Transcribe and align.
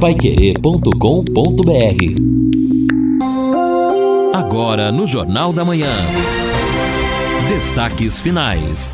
paiquerê.com.br 0.00 0.92
Agora 4.32 4.92
no 4.92 5.08
Jornal 5.08 5.52
da 5.52 5.64
Manhã. 5.64 5.90
Destaques 7.48 8.20
finais. 8.20 8.92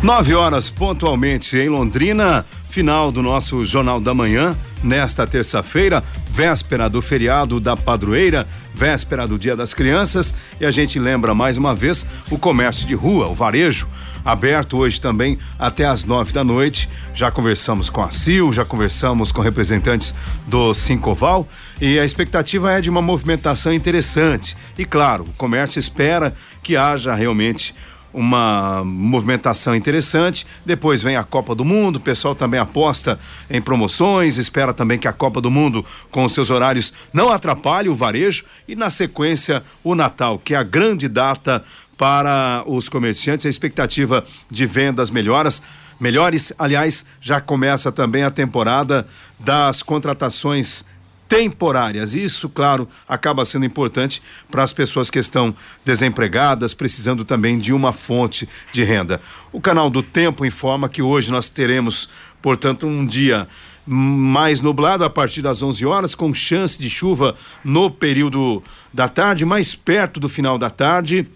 Nove 0.00 0.34
horas 0.34 0.70
pontualmente 0.70 1.58
em 1.58 1.68
Londrina, 1.68 2.46
final 2.70 3.10
do 3.10 3.20
nosso 3.20 3.64
Jornal 3.64 4.00
da 4.00 4.14
Manhã, 4.14 4.56
nesta 4.80 5.26
terça-feira, 5.26 6.04
véspera 6.30 6.88
do 6.88 7.02
feriado 7.02 7.58
da 7.58 7.76
padroeira, 7.76 8.46
véspera 8.72 9.26
do 9.26 9.36
Dia 9.36 9.56
das 9.56 9.74
Crianças, 9.74 10.32
e 10.60 10.64
a 10.64 10.70
gente 10.70 11.00
lembra 11.00 11.34
mais 11.34 11.56
uma 11.56 11.74
vez 11.74 12.06
o 12.30 12.38
comércio 12.38 12.86
de 12.86 12.94
rua, 12.94 13.26
o 13.26 13.34
varejo, 13.34 13.88
aberto 14.30 14.76
hoje 14.76 15.00
também 15.00 15.38
até 15.58 15.86
às 15.86 16.04
nove 16.04 16.32
da 16.32 16.44
noite. 16.44 16.88
Já 17.14 17.30
conversamos 17.30 17.88
com 17.88 18.02
a 18.02 18.10
Sil, 18.12 18.52
já 18.52 18.64
conversamos 18.64 19.32
com 19.32 19.40
representantes 19.40 20.14
do 20.46 20.74
Cincoval 20.74 21.48
e 21.80 21.98
a 21.98 22.04
expectativa 22.04 22.72
é 22.72 22.80
de 22.80 22.90
uma 22.90 23.00
movimentação 23.00 23.72
interessante. 23.72 24.54
E 24.76 24.84
claro, 24.84 25.24
o 25.24 25.32
comércio 25.32 25.78
espera 25.78 26.34
que 26.62 26.76
haja 26.76 27.14
realmente 27.14 27.74
uma 28.12 28.82
movimentação 28.84 29.74
interessante. 29.74 30.46
Depois 30.64 31.02
vem 31.02 31.16
a 31.16 31.24
Copa 31.24 31.54
do 31.54 31.64
Mundo, 31.64 31.96
o 31.96 32.00
pessoal 32.00 32.34
também 32.34 32.60
aposta 32.60 33.18
em 33.48 33.60
promoções, 33.60 34.36
espera 34.36 34.74
também 34.74 34.98
que 34.98 35.08
a 35.08 35.12
Copa 35.12 35.40
do 35.40 35.50
Mundo, 35.50 35.84
com 36.10 36.26
seus 36.28 36.50
horários, 36.50 36.92
não 37.12 37.30
atrapalhe 37.30 37.88
o 37.88 37.94
varejo. 37.94 38.44
E 38.66 38.74
na 38.74 38.90
sequência, 38.90 39.62
o 39.82 39.94
Natal, 39.94 40.38
que 40.38 40.54
é 40.54 40.56
a 40.56 40.62
grande 40.62 41.08
data 41.08 41.64
para 41.98 42.62
os 42.64 42.88
comerciantes, 42.88 43.44
a 43.44 43.50
expectativa 43.50 44.24
de 44.48 44.64
vendas 44.64 45.10
melhoras. 45.10 45.60
Melhores, 46.00 46.52
aliás, 46.56 47.04
já 47.20 47.40
começa 47.40 47.90
também 47.90 48.22
a 48.22 48.30
temporada 48.30 49.06
das 49.38 49.82
contratações 49.82 50.86
temporárias. 51.28 52.14
Isso, 52.14 52.48
claro, 52.48 52.88
acaba 53.06 53.44
sendo 53.44 53.66
importante 53.66 54.22
para 54.48 54.62
as 54.62 54.72
pessoas 54.72 55.10
que 55.10 55.18
estão 55.18 55.54
desempregadas, 55.84 56.72
precisando 56.72 57.24
também 57.24 57.58
de 57.58 57.72
uma 57.72 57.92
fonte 57.92 58.48
de 58.72 58.84
renda. 58.84 59.20
O 59.52 59.60
canal 59.60 59.90
do 59.90 60.02
Tempo 60.02 60.46
informa 60.46 60.88
que 60.88 61.02
hoje 61.02 61.32
nós 61.32 61.50
teremos, 61.50 62.08
portanto, 62.40 62.86
um 62.86 63.04
dia 63.04 63.48
mais 63.84 64.60
nublado 64.60 65.02
a 65.02 65.10
partir 65.10 65.42
das 65.42 65.62
11 65.62 65.84
horas, 65.84 66.14
com 66.14 66.32
chance 66.32 66.78
de 66.78 66.88
chuva 66.88 67.34
no 67.64 67.90
período 67.90 68.62
da 68.94 69.08
tarde, 69.08 69.44
mais 69.44 69.74
perto 69.74 70.20
do 70.20 70.28
final 70.28 70.58
da 70.58 70.70
tarde 70.70 71.26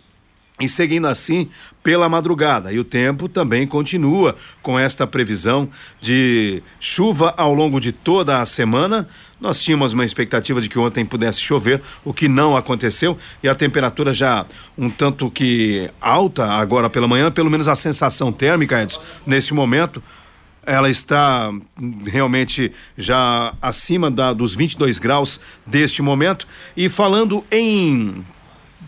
e 0.63 0.69
seguindo 0.69 1.09
assim 1.09 1.49
pela 1.83 2.09
madrugada. 2.09 2.73
E 2.73 2.79
o 2.79 2.85
tempo 2.85 3.29
também 3.29 3.67
continua 3.67 4.37
com 4.63 4.79
esta 4.79 5.07
previsão 5.07 5.69
de 6.01 6.63
chuva 6.79 7.35
ao 7.37 7.53
longo 7.53 7.81
de 7.81 7.91
toda 7.91 8.41
a 8.41 8.47
semana. 8.47 9.09
Nós 9.41 9.61
tínhamos 9.61 9.93
uma 9.93 10.05
expectativa 10.05 10.61
de 10.61 10.69
que 10.69 10.79
ontem 10.79 11.05
pudesse 11.05 11.41
chover, 11.41 11.83
o 12.05 12.15
que 12.15 12.29
não 12.29 12.57
aconteceu, 12.57 13.19
e 13.43 13.49
a 13.49 13.55
temperatura 13.57 14.15
já 14.15 14.47
um 14.79 14.89
tanto 14.89 15.29
que 15.29 15.91
alta 16.01 16.47
agora 16.47 16.89
pela 16.89 17.09
manhã, 17.09 17.31
pelo 17.31 17.51
menos 17.51 17.67
a 17.67 17.75
sensação 17.75 18.31
térmica, 18.33 18.81
Edson, 18.81 19.03
nesse 19.27 19.53
momento, 19.53 20.01
ela 20.65 20.89
está 20.89 21.53
realmente 22.07 22.71
já 22.97 23.53
acima 23.61 24.09
da, 24.13 24.33
dos 24.33 24.55
22 24.55 25.01
graus 25.01 25.41
deste 25.67 26.01
momento. 26.01 26.47
E 26.77 26.89
falando 26.89 27.45
em 27.51 28.25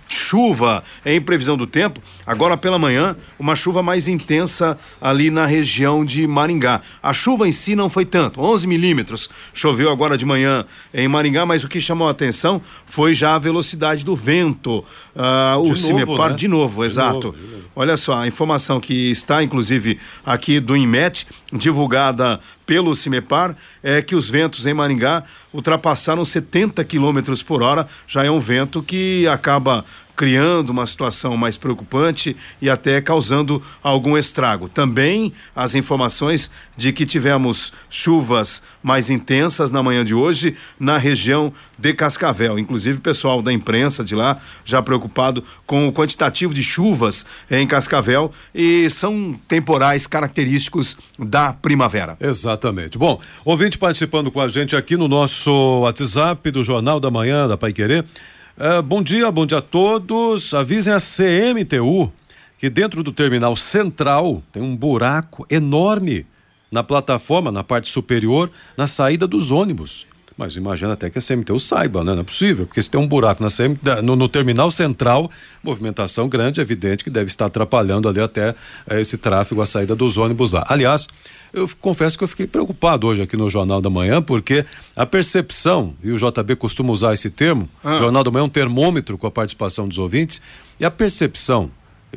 chuva 0.08 0.84
em 1.04 1.20
previsão 1.20 1.56
do 1.56 1.66
tempo. 1.66 2.00
Agora 2.26 2.56
pela 2.56 2.78
manhã, 2.78 3.16
uma 3.38 3.56
chuva 3.56 3.82
mais 3.82 4.08
intensa 4.08 4.78
ali 5.00 5.30
na 5.30 5.46
região 5.46 6.04
de 6.04 6.26
Maringá. 6.26 6.80
A 7.02 7.12
chuva 7.12 7.48
em 7.48 7.52
si 7.52 7.74
não 7.74 7.88
foi 7.88 8.04
tanto, 8.04 8.40
11 8.40 8.66
milímetros. 8.66 9.30
Choveu 9.52 9.90
agora 9.90 10.16
de 10.16 10.24
manhã 10.24 10.64
em 10.92 11.08
Maringá, 11.08 11.44
mas 11.44 11.64
o 11.64 11.68
que 11.68 11.80
chamou 11.80 12.08
a 12.08 12.10
atenção 12.10 12.60
foi 12.86 13.14
já 13.14 13.34
a 13.34 13.38
velocidade 13.38 14.04
do 14.04 14.14
vento. 14.14 14.84
Uh, 15.14 15.60
o 15.60 15.76
Cimepar, 15.76 16.30
né? 16.30 16.36
de 16.36 16.48
novo, 16.48 16.80
de 16.80 16.86
exato. 16.86 17.28
Novo, 17.28 17.38
novo. 17.38 17.64
Olha 17.76 17.96
só, 17.96 18.18
a 18.18 18.26
informação 18.26 18.80
que 18.80 19.10
está, 19.10 19.42
inclusive, 19.42 19.98
aqui 20.24 20.60
do 20.60 20.76
INMET, 20.76 21.26
divulgada 21.52 22.40
pelo 22.66 22.94
CIMEPAR 22.94 23.56
é 23.82 24.00
que 24.00 24.14
os 24.14 24.28
ventos 24.28 24.66
em 24.66 24.74
Maringá 24.74 25.24
ultrapassaram 25.52 26.24
70 26.24 26.82
quilômetros 26.84 27.42
por 27.42 27.62
hora. 27.62 27.86
Já 28.06 28.24
é 28.24 28.30
um 28.30 28.40
vento 28.40 28.82
que 28.82 29.26
acaba 29.28 29.84
criando 30.16 30.70
uma 30.70 30.86
situação 30.86 31.36
mais 31.36 31.56
preocupante 31.56 32.36
e 32.60 32.70
até 32.70 33.00
causando 33.00 33.62
algum 33.82 34.16
estrago. 34.16 34.68
Também 34.68 35.32
as 35.54 35.74
informações 35.74 36.50
de 36.76 36.92
que 36.92 37.06
tivemos 37.06 37.72
chuvas 37.90 38.62
mais 38.82 39.10
intensas 39.10 39.70
na 39.70 39.82
manhã 39.82 40.04
de 40.04 40.14
hoje 40.14 40.56
na 40.78 40.98
região 40.98 41.52
de 41.78 41.92
Cascavel. 41.92 42.58
Inclusive, 42.58 42.98
pessoal 43.00 43.42
da 43.42 43.52
imprensa 43.52 44.04
de 44.04 44.14
lá 44.14 44.38
já 44.64 44.82
preocupado 44.82 45.42
com 45.66 45.88
o 45.88 45.92
quantitativo 45.92 46.54
de 46.54 46.62
chuvas 46.62 47.26
em 47.50 47.66
Cascavel 47.66 48.32
e 48.54 48.88
são 48.90 49.38
temporais 49.48 50.06
característicos 50.06 50.96
da 51.18 51.52
primavera. 51.52 52.16
Exatamente. 52.20 52.98
Bom, 52.98 53.20
ouvinte 53.44 53.78
participando 53.78 54.30
com 54.30 54.40
a 54.40 54.48
gente 54.48 54.76
aqui 54.76 54.96
no 54.96 55.08
nosso 55.08 55.80
WhatsApp 55.80 56.50
do 56.50 56.62
Jornal 56.62 57.00
da 57.00 57.10
Manhã 57.10 57.48
da 57.48 57.56
Pai 57.56 57.72
Querer. 57.72 58.04
Uh, 58.56 58.80
bom 58.80 59.02
dia, 59.02 59.32
bom 59.32 59.44
dia 59.44 59.58
a 59.58 59.62
todos. 59.62 60.54
Avisem 60.54 60.94
a 60.94 60.98
CMTU 60.98 62.12
que 62.56 62.70
dentro 62.70 63.02
do 63.02 63.10
terminal 63.10 63.56
central 63.56 64.44
tem 64.52 64.62
um 64.62 64.76
buraco 64.76 65.44
enorme 65.50 66.24
na 66.70 66.84
plataforma, 66.84 67.50
na 67.50 67.64
parte 67.64 67.90
superior, 67.90 68.48
na 68.76 68.86
saída 68.86 69.26
dos 69.26 69.50
ônibus. 69.50 70.06
Mas 70.36 70.56
imagina 70.56 70.94
até 70.94 71.08
que 71.08 71.18
a 71.18 71.22
CMTU 71.22 71.60
saiba, 71.60 72.02
né? 72.02 72.12
Não 72.12 72.22
é 72.22 72.24
possível, 72.24 72.66
porque 72.66 72.82
se 72.82 72.90
tem 72.90 73.00
um 73.00 73.06
buraco 73.06 73.40
na 73.40 73.48
CM, 73.48 73.78
no, 74.02 74.16
no 74.16 74.28
terminal 74.28 74.68
central, 74.70 75.30
movimentação 75.62 76.28
grande, 76.28 76.58
é 76.58 76.62
evidente 76.62 77.04
que 77.04 77.10
deve 77.10 77.26
estar 77.26 77.46
atrapalhando 77.46 78.08
ali 78.08 78.20
até 78.20 78.54
eh, 78.88 79.00
esse 79.00 79.16
tráfego, 79.16 79.62
a 79.62 79.66
saída 79.66 79.94
dos 79.94 80.18
ônibus 80.18 80.50
lá. 80.50 80.64
Aliás, 80.68 81.06
eu 81.52 81.70
confesso 81.80 82.18
que 82.18 82.24
eu 82.24 82.28
fiquei 82.28 82.48
preocupado 82.48 83.06
hoje 83.06 83.22
aqui 83.22 83.36
no 83.36 83.48
Jornal 83.48 83.80
da 83.80 83.88
Manhã, 83.88 84.20
porque 84.20 84.64
a 84.96 85.06
percepção, 85.06 85.94
e 86.02 86.10
o 86.10 86.16
JB 86.16 86.56
costuma 86.56 86.92
usar 86.92 87.14
esse 87.14 87.30
termo, 87.30 87.68
ah. 87.84 87.96
Jornal 87.98 88.24
da 88.24 88.30
Manhã 88.32 88.42
é 88.42 88.46
um 88.46 88.50
termômetro 88.50 89.16
com 89.16 89.28
a 89.28 89.30
participação 89.30 89.86
dos 89.86 89.98
ouvintes, 89.98 90.42
e 90.80 90.84
a 90.84 90.90
percepção 90.90 91.70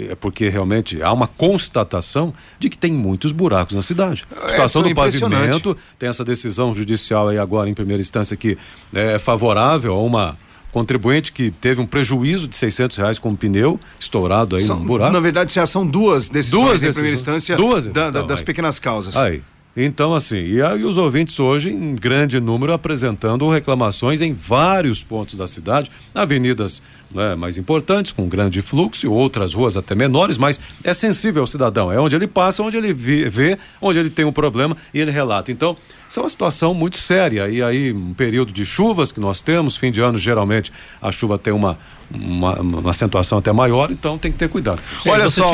é 0.10 0.16
porque 0.16 0.50
realmente 0.50 1.02
há 1.02 1.12
uma 1.12 1.28
constatação 1.28 2.34
de 2.60 2.70
que 2.70 2.78
tem 2.78 2.92
muitos 2.92 3.32
buracos 3.32 3.76
na 3.76 3.82
cidade. 3.82 4.26
A 4.42 4.46
é, 4.46 4.50
situação 4.50 4.86
é, 4.86 4.90
do 4.90 4.96
pavimento, 4.96 5.78
tem 5.98 6.10
essa 6.10 6.24
decisão 6.24 6.74
judicial 6.74 7.30
aí 7.30 7.38
agora 7.38 7.70
em 7.70 7.74
primeira 7.74 8.02
instância 8.02 8.38
que 8.38 8.58
é 8.94 9.18
favorável 9.20 9.94
a 9.94 10.02
uma 10.02 10.38
contribuinte 10.72 11.32
que 11.32 11.50
teve 11.50 11.82
um 11.82 11.86
prejuízo 11.86 12.48
de 12.48 12.56
600 12.56 12.98
reais 12.98 13.20
com 13.20 13.30
um 13.30 13.36
pneu 13.36 13.80
estourado 14.00 14.56
aí 14.56 14.64
são, 14.64 14.80
num 14.80 14.86
buraco. 14.86 15.12
Na 15.12 15.20
verdade, 15.20 15.54
já 15.54 15.66
são 15.66 15.86
duas 15.86 16.30
decisões 16.30 16.82
duas 16.82 16.84
em 16.84 16.94
primeira 16.94 17.16
instância 17.16 17.56
duas, 17.56 17.88
da, 17.88 18.12
da, 18.12 18.22
das 18.22 18.40
aí. 18.40 18.46
pequenas 18.46 18.78
causas. 18.78 19.16
Aí. 19.18 19.42
Então, 19.80 20.16
assim, 20.16 20.38
e 20.38 20.60
aí 20.60 20.84
os 20.84 20.98
ouvintes 20.98 21.40
hoje, 21.40 21.70
em 21.70 21.94
grande 21.94 22.40
número, 22.40 22.74
apresentando 22.74 23.48
reclamações 23.48 24.22
em 24.22 24.34
vários 24.34 25.04
pontos 25.04 25.38
da 25.38 25.46
cidade, 25.46 25.92
avenidas 26.16 26.82
né, 27.14 27.36
mais 27.36 27.60
importantes, 27.60 28.12
com 28.12 28.28
grande 28.28 28.60
fluxo, 28.64 29.06
e 29.06 29.10
outras 29.10 29.54
ruas 29.54 29.78
até 29.78 29.94
menores, 29.94 30.36
mas 30.36 30.60
é 30.84 30.96
sensível 30.96 31.44
ao 31.44 31.48
cidadão. 31.48 31.92
É 31.92 32.00
onde 32.00 32.16
ele 32.16 32.26
passa, 32.26 32.64
onde 32.64 32.76
ele 32.76 32.92
vê, 32.92 33.60
onde 33.80 34.00
ele 34.00 34.10
tem 34.10 34.26
um 34.26 34.32
problema 34.32 34.76
e 34.92 35.00
ele 35.00 35.12
relata. 35.12 35.52
Então, 35.52 35.78
isso 36.10 36.20
é 36.20 36.24
uma 36.24 36.30
situação 36.30 36.74
muito 36.74 36.98
séria. 36.98 37.48
E 37.48 37.62
aí, 37.62 37.94
um 37.94 38.16
período 38.16 38.52
de 38.52 38.66
chuvas 38.66 39.12
que 39.12 39.20
nós 39.20 39.42
temos, 39.42 39.78
fim 39.78 39.92
de 39.92 40.02
ano, 40.02 40.18
geralmente 40.18 40.74
a 41.00 41.12
chuva 41.12 41.38
tem 41.38 41.54
uma, 41.54 41.78
uma, 42.10 42.60
uma 42.62 42.90
acentuação 42.90 43.38
até 43.38 43.54
maior, 43.54 43.92
então 43.92 44.18
tem 44.18 44.32
que 44.32 44.40
ter 44.40 44.50
cuidado. 44.50 44.82
Olha 45.06 45.30
só, 45.30 45.52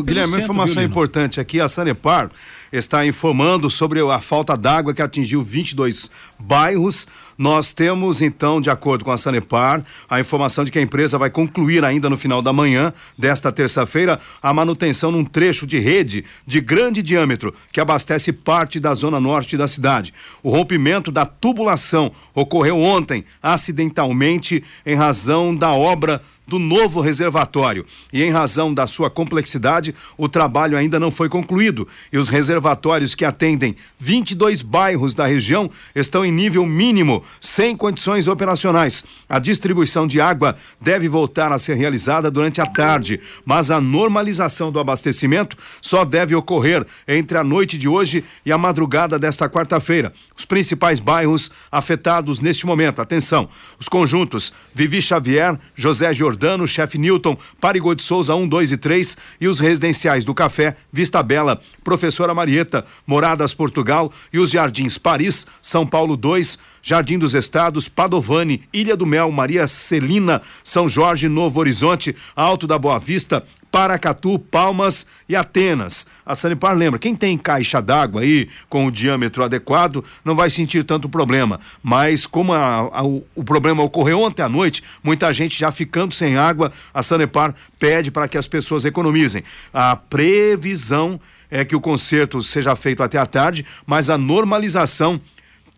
Guilherme, 0.00 0.32
uma 0.32 0.42
informação 0.42 0.76
viu, 0.76 0.88
importante 0.88 1.38
aqui, 1.38 1.60
a 1.60 1.68
Sanepar 1.68 2.30
está 2.72 3.06
informando 3.06 3.70
sobre 3.70 4.00
a 4.00 4.20
falta 4.20 4.56
d'água 4.56 4.94
que 4.94 5.02
atingiu 5.02 5.42
22 5.42 6.10
bairros. 6.38 7.06
Nós 7.38 7.72
temos, 7.72 8.22
então, 8.22 8.60
de 8.60 8.70
acordo 8.70 9.04
com 9.04 9.10
a 9.10 9.16
Sanepar, 9.16 9.84
a 10.08 10.18
informação 10.18 10.64
de 10.64 10.70
que 10.70 10.78
a 10.78 10.82
empresa 10.82 11.18
vai 11.18 11.28
concluir 11.28 11.84
ainda 11.84 12.08
no 12.08 12.16
final 12.16 12.40
da 12.40 12.52
manhã 12.52 12.92
desta 13.16 13.52
terça-feira 13.52 14.18
a 14.42 14.52
manutenção 14.54 15.10
num 15.10 15.24
trecho 15.24 15.66
de 15.66 15.78
rede 15.78 16.24
de 16.46 16.60
grande 16.60 17.02
diâmetro 17.02 17.54
que 17.70 17.80
abastece 17.80 18.32
parte 18.32 18.80
da 18.80 18.94
zona 18.94 19.20
norte 19.20 19.56
da 19.56 19.68
cidade. 19.68 20.14
O 20.42 20.50
rompimento 20.50 21.12
da 21.12 21.26
tubulação 21.26 22.12
ocorreu 22.34 22.80
ontem, 22.80 23.24
acidentalmente, 23.42 24.64
em 24.84 24.94
razão 24.94 25.54
da 25.54 25.72
obra 25.72 26.22
do 26.46 26.58
novo 26.58 27.00
reservatório. 27.00 27.84
E 28.12 28.22
em 28.22 28.30
razão 28.30 28.72
da 28.72 28.86
sua 28.86 29.10
complexidade, 29.10 29.94
o 30.16 30.28
trabalho 30.28 30.78
ainda 30.78 31.00
não 31.00 31.10
foi 31.10 31.28
concluído 31.28 31.88
e 32.12 32.18
os 32.18 32.28
reservatórios 32.28 33.14
que 33.14 33.24
atendem 33.24 33.74
22 33.98 34.62
bairros 34.62 35.14
da 35.14 35.26
região 35.26 35.70
estão 35.94 36.24
em 36.24 36.30
nível 36.30 36.64
mínimo 36.64 37.24
sem 37.40 37.76
condições 37.76 38.28
operacionais. 38.28 39.04
A 39.28 39.38
distribuição 39.38 40.06
de 40.06 40.20
água 40.20 40.56
deve 40.80 41.08
voltar 41.08 41.52
a 41.52 41.58
ser 41.58 41.74
realizada 41.74 42.30
durante 42.30 42.60
a 42.60 42.66
tarde, 42.66 43.20
mas 43.44 43.70
a 43.70 43.80
normalização 43.80 44.70
do 44.72 44.78
abastecimento 44.78 45.56
só 45.80 46.04
deve 46.04 46.34
ocorrer 46.34 46.86
entre 47.06 47.38
a 47.38 47.44
noite 47.44 47.78
de 47.78 47.88
hoje 47.88 48.24
e 48.44 48.52
a 48.52 48.58
madrugada 48.58 49.18
desta 49.18 49.48
quarta-feira. 49.48 50.12
Os 50.36 50.44
principais 50.44 51.00
bairros 51.00 51.50
afetados 51.70 52.40
neste 52.40 52.66
momento, 52.66 53.00
atenção, 53.00 53.48
os 53.78 53.88
conjuntos 53.88 54.52
Vivi 54.74 55.00
Xavier, 55.00 55.58
José 55.74 56.12
Jordano, 56.12 56.66
Chefe 56.66 56.98
Newton, 56.98 57.36
Parigô 57.60 57.94
de 57.94 58.02
Souza 58.02 58.34
1, 58.34 58.48
2 58.48 58.72
e 58.72 58.76
3 58.76 59.16
e 59.40 59.48
os 59.48 59.58
residenciais 59.58 60.24
do 60.24 60.34
Café, 60.34 60.76
Vista 60.92 61.22
Bela, 61.22 61.60
Professora 61.82 62.34
Marieta, 62.34 62.84
Moradas 63.06 63.54
Portugal 63.54 64.12
e 64.32 64.38
os 64.38 64.50
Jardins 64.50 64.98
Paris, 64.98 65.46
São 65.62 65.86
Paulo 65.86 66.16
2, 66.16 66.58
Jardim 66.88 67.18
dos 67.18 67.34
Estados, 67.34 67.88
Padovani, 67.88 68.62
Ilha 68.72 68.96
do 68.96 69.04
Mel, 69.04 69.32
Maria 69.32 69.66
Celina, 69.66 70.40
São 70.62 70.88
Jorge, 70.88 71.28
Novo 71.28 71.58
Horizonte, 71.58 72.14
Alto 72.36 72.64
da 72.64 72.78
Boa 72.78 73.00
Vista, 73.00 73.44
Paracatu, 73.72 74.38
Palmas 74.38 75.04
e 75.28 75.34
Atenas. 75.34 76.06
A 76.24 76.36
Sanepar 76.36 76.76
lembra, 76.76 77.00
quem 77.00 77.16
tem 77.16 77.36
caixa 77.36 77.82
d'água 77.82 78.20
aí 78.20 78.48
com 78.68 78.86
o 78.86 78.92
diâmetro 78.92 79.42
adequado 79.42 80.04
não 80.24 80.36
vai 80.36 80.48
sentir 80.48 80.84
tanto 80.84 81.08
problema, 81.08 81.58
mas 81.82 82.24
como 82.24 82.52
a, 82.52 82.82
a, 82.82 83.02
o 83.02 83.42
problema 83.44 83.82
ocorreu 83.82 84.20
ontem 84.20 84.42
à 84.42 84.48
noite, 84.48 84.84
muita 85.02 85.32
gente 85.32 85.58
já 85.58 85.72
ficando 85.72 86.14
sem 86.14 86.36
água, 86.36 86.70
a 86.94 87.02
Sanepar 87.02 87.52
pede 87.80 88.12
para 88.12 88.28
que 88.28 88.38
as 88.38 88.46
pessoas 88.46 88.84
economizem. 88.84 89.42
A 89.74 89.96
previsão 89.96 91.20
é 91.50 91.64
que 91.64 91.74
o 91.74 91.80
conserto 91.80 92.40
seja 92.42 92.76
feito 92.76 93.02
até 93.02 93.18
a 93.18 93.26
tarde, 93.26 93.66
mas 93.84 94.08
a 94.08 94.16
normalização 94.16 95.20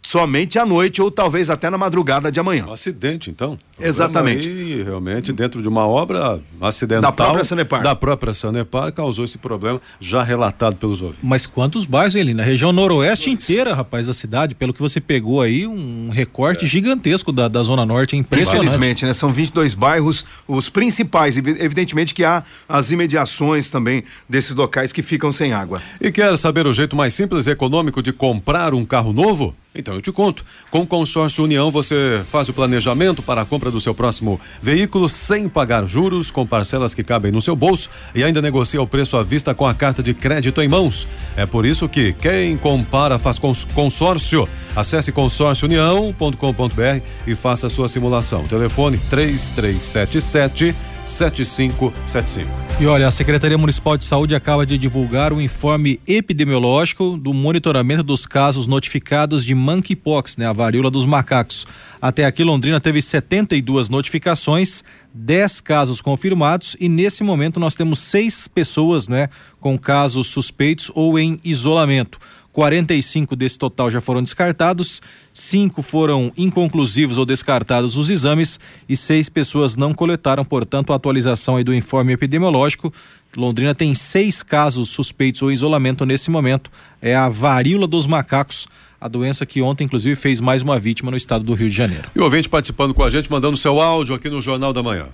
somente 0.03 0.59
à 0.59 0.65
noite 0.65 1.03
ou 1.03 1.11
talvez 1.11 1.51
até 1.51 1.69
na 1.69 1.79
madrugada 1.79 2.31
de 2.31 2.41
amanhã. 2.41 2.67
Um 2.67 2.73
acidente, 2.73 3.31
então. 3.31 3.57
Exatamente. 3.81 4.49
E 4.49 4.83
realmente 4.83 5.33
dentro 5.33 5.63
de 5.63 5.69
uma 5.69 5.87
obra 5.87 6.41
acidental 6.61 7.11
da 7.11 7.13
própria 7.13 7.45
Sanepar. 7.45 7.83
Da 7.83 7.95
própria 7.95 8.33
Sanepar 8.33 8.93
causou 8.93 9.25
esse 9.25 9.39
problema 9.39 9.81
já 10.01 10.23
relatado 10.23 10.77
pelos 10.77 11.03
ouvintes. 11.03 11.23
Mas 11.23 11.47
quantos 11.47 11.85
bairros 11.85 12.17
ali 12.17 12.35
na 12.35 12.43
região 12.43 12.73
noroeste 12.73 13.31
inteira, 13.31 13.75
rapaz, 13.75 14.07
da 14.07 14.13
cidade, 14.13 14.55
pelo 14.55 14.73
que 14.73 14.81
você 14.81 15.01
pegou 15.01 15.41
aí, 15.41 15.67
um 15.67 16.11
recorte 16.11 16.65
é. 16.65 16.69
gigantesco 16.69 17.31
da, 17.31 17.49
da 17.49 17.63
zona 17.63 17.85
norte, 17.85 18.17
é 18.17 18.19
impressionante. 18.19 18.67
Infelizmente, 18.67 19.05
né? 19.05 19.13
São 19.13 19.33
22 19.33 19.75
bairros, 19.75 20.25
os 20.47 20.69
principais, 20.69 21.37
evidentemente 21.37 22.15
que 22.15 22.25
há 22.25 22.43
as 22.69 22.91
imediações 22.91 23.71
também 23.71 24.05
desses 24.29 24.55
locais 24.55 24.93
que 24.93 25.03
ficam 25.03 25.31
sem 25.31 25.53
água. 25.53 25.79
E 26.01 26.11
quer 26.11 26.37
saber 26.37 26.67
o 26.67 26.73
jeito 26.73 26.97
mais 26.97 27.15
simples 27.15 27.47
e 27.47 27.51
econômico 27.51 28.03
de 28.03 28.13
comprar 28.13 28.75
um 28.75 28.85
carro 28.85 29.13
novo? 29.13 29.55
Então 29.79 29.95
eu 29.95 30.03
te 30.03 30.11
conto. 30.11 30.45
Com 30.71 30.81
o 30.81 30.87
consórcio 30.87 31.45
União 31.45 31.71
você 31.71 32.21
faz 32.31 32.49
o 32.49 32.53
planejamento 32.53 33.23
para 33.23 33.43
a 33.43 33.45
compra 33.45 33.71
do 33.71 33.81
seu 33.81 33.95
próximo 33.95 34.41
veículo 34.61 35.09
sem 35.09 35.49
pagar 35.49 35.87
juros, 35.87 36.33
com 36.33 36.45
parcelas 36.45 36.93
que 36.93 37.05
cabem 37.05 37.31
no 37.31 37.41
seu 37.41 37.55
bolso 37.55 37.89
e 38.13 38.25
ainda 38.25 38.43
negocia 38.43 38.83
o 38.83 38.87
preço 38.87 39.17
à 39.17 39.23
vista 39.23 39.55
com 39.55 39.65
a 39.65 39.73
carta 39.73 40.03
de 40.03 40.13
crédito 40.13 40.61
em 40.61 40.67
mãos. 40.69 41.07
É 41.37 41.47
por 41.47 41.65
isso 41.65 41.89
que 41.89 42.13
quem 42.13 42.57
compara 42.57 43.21
faz 43.21 43.39
consórcio. 43.39 44.49
Acesse 44.75 45.13
consórciounião.com.br 45.13 47.03
e 47.27 47.37
faça 47.37 47.69
a 47.69 47.71
sua 47.71 47.87
simulação. 47.87 48.43
Telefone 48.45 48.99
3377 49.09 50.75
7575. 51.09 52.69
E 52.81 52.87
olha, 52.87 53.09
a 53.09 53.11
Secretaria 53.11 53.59
Municipal 53.59 53.97
de 53.97 54.05
Saúde 54.05 54.37
acaba 54.37 54.65
de 54.65 54.79
divulgar 54.79 55.33
o 55.33 55.41
informe 55.41 55.99
epidemiológico 56.07 57.17
do 57.17 57.35
monitoramento 57.35 58.05
dos 58.05 58.25
casos 58.25 58.69
notificados 58.69 59.45
de 59.45 59.53
monkeypox, 59.53 60.37
né, 60.37 60.47
a 60.47 60.53
varíola 60.53 60.91
dos 60.91 61.05
macacos. 61.05 61.67
Até 62.01 62.25
aqui 62.25 62.45
Londrina 62.45 62.79
teve 62.79 63.03
72 63.03 63.89
notificações, 63.89 64.85
10 65.13 65.61
casos 65.61 66.01
confirmados 66.01 66.77
e 66.79 66.89
nesse 66.89 67.25
momento 67.25 67.59
nós 67.59 67.75
temos 67.75 67.99
seis 67.99 68.47
pessoas, 68.47 69.09
né, 69.09 69.29
com 69.61 69.77
casos 69.77 70.29
suspeitos 70.29 70.93
ou 70.95 71.19
em 71.19 71.41
isolamento. 71.43 72.21
45 72.53 73.37
desse 73.37 73.59
total 73.59 73.91
já 73.91 74.01
foram 74.01 74.23
descartados, 74.23 75.01
cinco 75.33 75.83
foram 75.83 76.33
inconclusivos 76.37 77.17
ou 77.17 77.25
descartados 77.25 77.97
os 77.97 78.09
exames 78.09 78.59
e 78.89 78.97
seis 78.97 79.29
pessoas 79.29 79.77
não 79.77 79.95
coletaram, 79.95 80.45
portanto, 80.45 80.93
a 80.93 80.97
atualização 80.97 81.63
do 81.63 81.75
informe 81.75 82.13
epidemiológico. 82.13 82.93
Londrina 83.37 83.75
tem 83.75 83.95
seis 83.95 84.43
casos 84.43 84.89
suspeitos 84.89 85.43
ou 85.43 85.53
isolamento 85.53 86.05
nesse 86.05 86.31
momento. 86.31 86.71
É 87.01 87.15
a 87.15 87.29
varíola 87.29 87.87
dos 87.87 88.07
macacos 88.07 88.67
a 89.01 89.07
doença 89.07 89.47
que 89.47 89.63
ontem, 89.63 89.85
inclusive, 89.85 90.17
fez 90.17 90.41
mais 90.41 90.61
uma 90.61 90.79
vítima 90.79 91.11
no 91.11 91.17
estado 91.17 91.45
do 91.45 91.55
Rio 91.55 91.71
de 91.71 91.77
Janeiro. 91.77 92.11
E 92.17 92.19
o 92.19 92.25
ouvinte 92.25 92.49
participando 92.49 92.93
com 92.93 93.05
a 93.05 93.11
gente, 93.11 93.31
mandando 93.31 93.57
seu 93.57 93.81
áudio 93.81 94.15
aqui 94.15 94.29
no 94.29 94.41
Jornal 94.41 94.73
da 94.73 94.83
Manhã. 94.83 95.07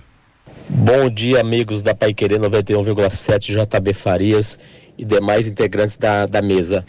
Bom 0.67 1.09
dia, 1.09 1.41
amigos 1.41 1.83
da 1.83 1.93
Pai 1.93 2.13
Querer 2.13 2.39
91,7 2.39 3.53
JB 3.53 3.93
Farias 3.93 4.57
e 4.97 5.05
demais 5.05 5.47
integrantes 5.47 5.97
da, 5.97 6.25
da 6.25 6.41
mesa. 6.41 6.83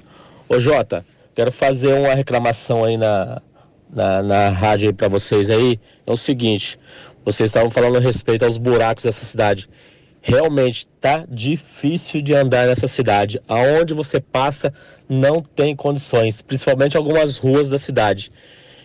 Ô 0.49 0.61
Jota, 0.61 1.05
quero 1.35 1.51
fazer 1.51 1.93
uma 1.93 2.15
reclamação 2.15 2.85
aí 2.85 2.97
na, 2.97 3.43
na, 3.91 4.23
na 4.23 4.49
rádio 4.49 4.95
para 4.95 5.09
vocês 5.09 5.51
aí. 5.51 5.81
É 6.07 6.13
o 6.13 6.17
seguinte, 6.17 6.79
vocês 7.25 7.51
estavam 7.51 7.69
falando 7.69 7.97
a 7.97 8.01
respeito 8.01 8.45
aos 8.45 8.57
buracos 8.57 9.03
dessa 9.03 9.25
cidade. 9.25 9.69
Realmente 10.23 10.87
tá 11.01 11.25
difícil 11.29 12.23
de 12.23 12.33
andar 12.33 12.69
nessa 12.69 12.87
cidade. 12.87 13.41
Aonde 13.49 13.93
você 13.93 14.21
passa 14.21 14.73
não 15.09 15.43
tem 15.43 15.75
condições, 15.75 16.43
principalmente 16.43 16.97
algumas 16.97 17.39
ruas 17.39 17.69
da 17.69 17.77
cidade. 17.77 18.31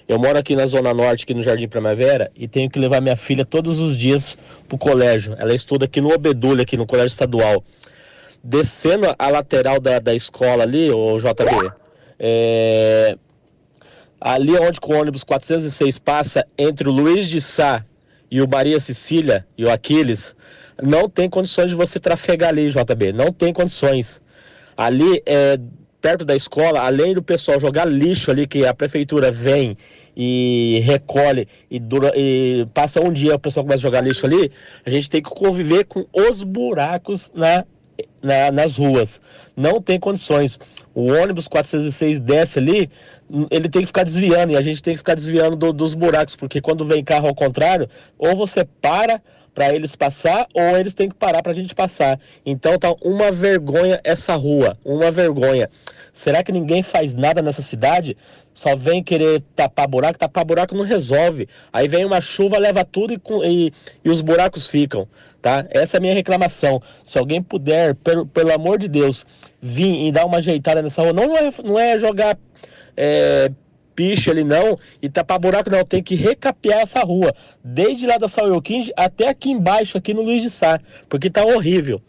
Eu 0.08 0.18
moro 0.18 0.40
aqui 0.40 0.56
na 0.56 0.66
Zona 0.66 0.96
Norte, 0.96 1.26
aqui 1.26 1.34
no 1.36 1.44
Jardim 1.44 1.68
Primavera, 1.68 2.32
e 2.36 2.48
tenho 2.48 2.72
que 2.72 2.80
levar 2.80 3.02
minha 3.02 3.16
filha 3.16 3.46
todos 3.46 3.80
os 3.80 3.96
dias 3.96 4.36
pro 4.68 4.80
colégio. 4.80 5.36
Ela 5.38 5.54
estuda 5.54 5.86
aqui 5.86 6.02
no 6.02 6.12
Obedulho, 6.12 6.64
aqui 6.64 6.76
no 6.76 6.88
colégio 6.88 7.12
estadual 7.12 7.64
descendo 8.44 9.14
a 9.18 9.28
lateral 9.30 9.80
da, 9.80 10.00
da 10.00 10.14
escola 10.14 10.64
ali, 10.64 10.90
o 10.90 11.20
JB, 11.20 11.72
é, 12.20 13.18
ali 14.20 14.58
onde 14.58 14.80
o 14.84 14.94
ônibus 14.94 15.24
406 15.24 16.00
passa 16.00 16.46
entre 16.58 16.88
o 16.88 16.92
Luiz 16.92 17.30
de 17.30 17.40
Sá 17.40 17.84
e 18.30 18.42
o 18.42 18.48
Maria 18.48 18.80
Cecília 18.80 19.46
e 19.58 19.66
o 19.66 19.72
Aquiles, 19.72 20.36
não 20.82 21.10
tem 21.10 21.30
condições 21.30 21.70
de 21.70 21.76
você 21.76 22.00
trafegar 22.00 22.50
ali, 22.50 22.70
JB, 22.70 23.14
não 23.14 23.32
tem 23.32 23.54
condições. 23.54 24.22
Ali, 24.76 25.22
é, 25.26 25.60
perto 26.02 26.26
da 26.26 26.36
escola, 26.36 26.82
além 26.82 27.14
do 27.14 27.22
pessoal 27.22 27.60
jogar 27.60 27.86
lixo 27.86 28.32
ali, 28.32 28.48
que 28.48 28.66
a 28.66 28.74
prefeitura 28.74 29.32
vem 29.32 29.78
e 30.18 30.82
recolhe 30.84 31.48
e, 31.70 31.80
dura, 31.80 32.12
e 32.16 32.68
passa 32.74 33.00
um 33.00 33.14
dia 33.14 33.36
o 33.36 33.40
pessoal 33.40 33.64
começa 33.64 33.80
a 33.80 33.84
jogar 33.84 34.02
lixo 34.02 34.26
ali, 34.26 34.52
a 34.86 34.90
gente 34.90 35.10
tem 35.10 35.22
que 35.22 35.30
conviver 35.30 35.86
com 35.86 36.06
os 36.12 36.44
buracos 36.44 37.32
na 37.36 37.64
na, 38.22 38.52
nas 38.52 38.78
ruas. 38.78 39.22
Não 39.56 39.82
tem 39.82 40.00
condições. 40.00 40.60
O 40.94 41.12
ônibus 41.12 41.48
406 41.48 42.20
desce 42.20 42.60
ali, 42.60 42.90
ele 43.50 43.70
tem 43.70 43.82
que 43.82 43.88
ficar 43.88 44.04
desviando 44.04 44.52
e 44.52 44.58
a 44.58 44.62
gente 44.62 44.84
tem 44.84 44.94
que 44.94 45.00
ficar 45.00 45.16
desviando 45.16 45.56
do, 45.56 45.72
dos 45.72 45.94
buracos, 45.94 46.36
porque 46.36 46.60
quando 46.60 46.86
vem 46.86 47.04
carro 47.04 47.28
ao 47.28 47.36
contrário, 47.36 47.90
ou 48.18 48.36
você 48.36 48.66
para 48.82 49.22
para 49.54 49.74
eles 49.74 49.96
passar 49.96 50.48
ou 50.54 50.78
eles 50.78 50.94
têm 50.94 51.10
que 51.10 51.16
parar 51.16 51.42
para 51.44 51.52
a 51.52 51.56
gente 51.56 51.76
passar. 51.76 52.20
Então 52.46 52.78
tá 52.78 52.94
uma 53.02 53.32
vergonha 53.32 54.00
essa 54.04 54.36
rua, 54.36 54.78
uma 54.84 55.12
vergonha. 55.12 55.70
Será 56.14 56.44
que 56.44 56.52
ninguém 56.52 56.84
faz 56.84 57.16
nada 57.16 57.42
nessa 57.42 57.62
cidade? 57.62 58.18
Só 58.54 58.76
vem 58.76 59.02
querer 59.02 59.42
tapar 59.56 59.88
buraco, 59.88 60.20
tapar 60.20 60.44
buraco 60.44 60.76
não 60.76 60.84
resolve. 60.84 61.48
Aí 61.72 61.88
vem 61.88 62.04
uma 62.04 62.20
chuva, 62.20 62.58
leva 62.58 62.84
tudo 62.84 63.14
e, 63.14 63.22
e, 63.46 63.72
e 64.04 64.10
os 64.10 64.22
buracos 64.22 64.68
ficam, 64.68 65.08
tá? 65.42 65.66
Essa 65.70 65.98
é 65.98 66.00
a 66.00 66.02
minha 66.02 66.14
reclamação. 66.14 66.82
Se 67.06 67.18
alguém 67.18 67.42
puder, 67.42 67.96
pelo, 67.96 68.26
pelo 68.26 68.54
amor 68.54 68.78
de 68.78 68.90
Deus, 68.90 69.26
vir 69.62 70.06
e 70.06 70.12
dar 70.12 70.26
uma 70.26 70.40
ajeitada 70.40 70.82
nessa 70.82 71.02
rua, 71.02 71.14
não 71.14 71.36
é, 71.36 71.50
não 71.64 71.80
é 71.80 71.98
jogar 71.98 72.38
é, 72.98 73.50
piche 74.02 74.32
ali 74.32 74.44
não 74.44 74.80
e 75.00 75.08
tapar 75.08 75.38
buraco 75.38 75.70
não, 75.70 75.86
tem 75.86 76.02
que 76.02 76.16
recapear 76.16 76.80
essa 76.80 77.02
rua, 77.02 77.32
desde 77.64 78.08
lá 78.08 78.18
da 78.18 78.28
Sauioquim 78.28 78.90
até 78.98 79.30
aqui 79.30 79.52
embaixo, 79.52 79.96
aqui 79.96 80.12
no 80.12 80.24
Luiz 80.24 80.42
de 80.42 80.50
Sá, 80.50 80.80
porque 81.08 81.30
tá 81.30 81.46
horrível. 81.46 82.02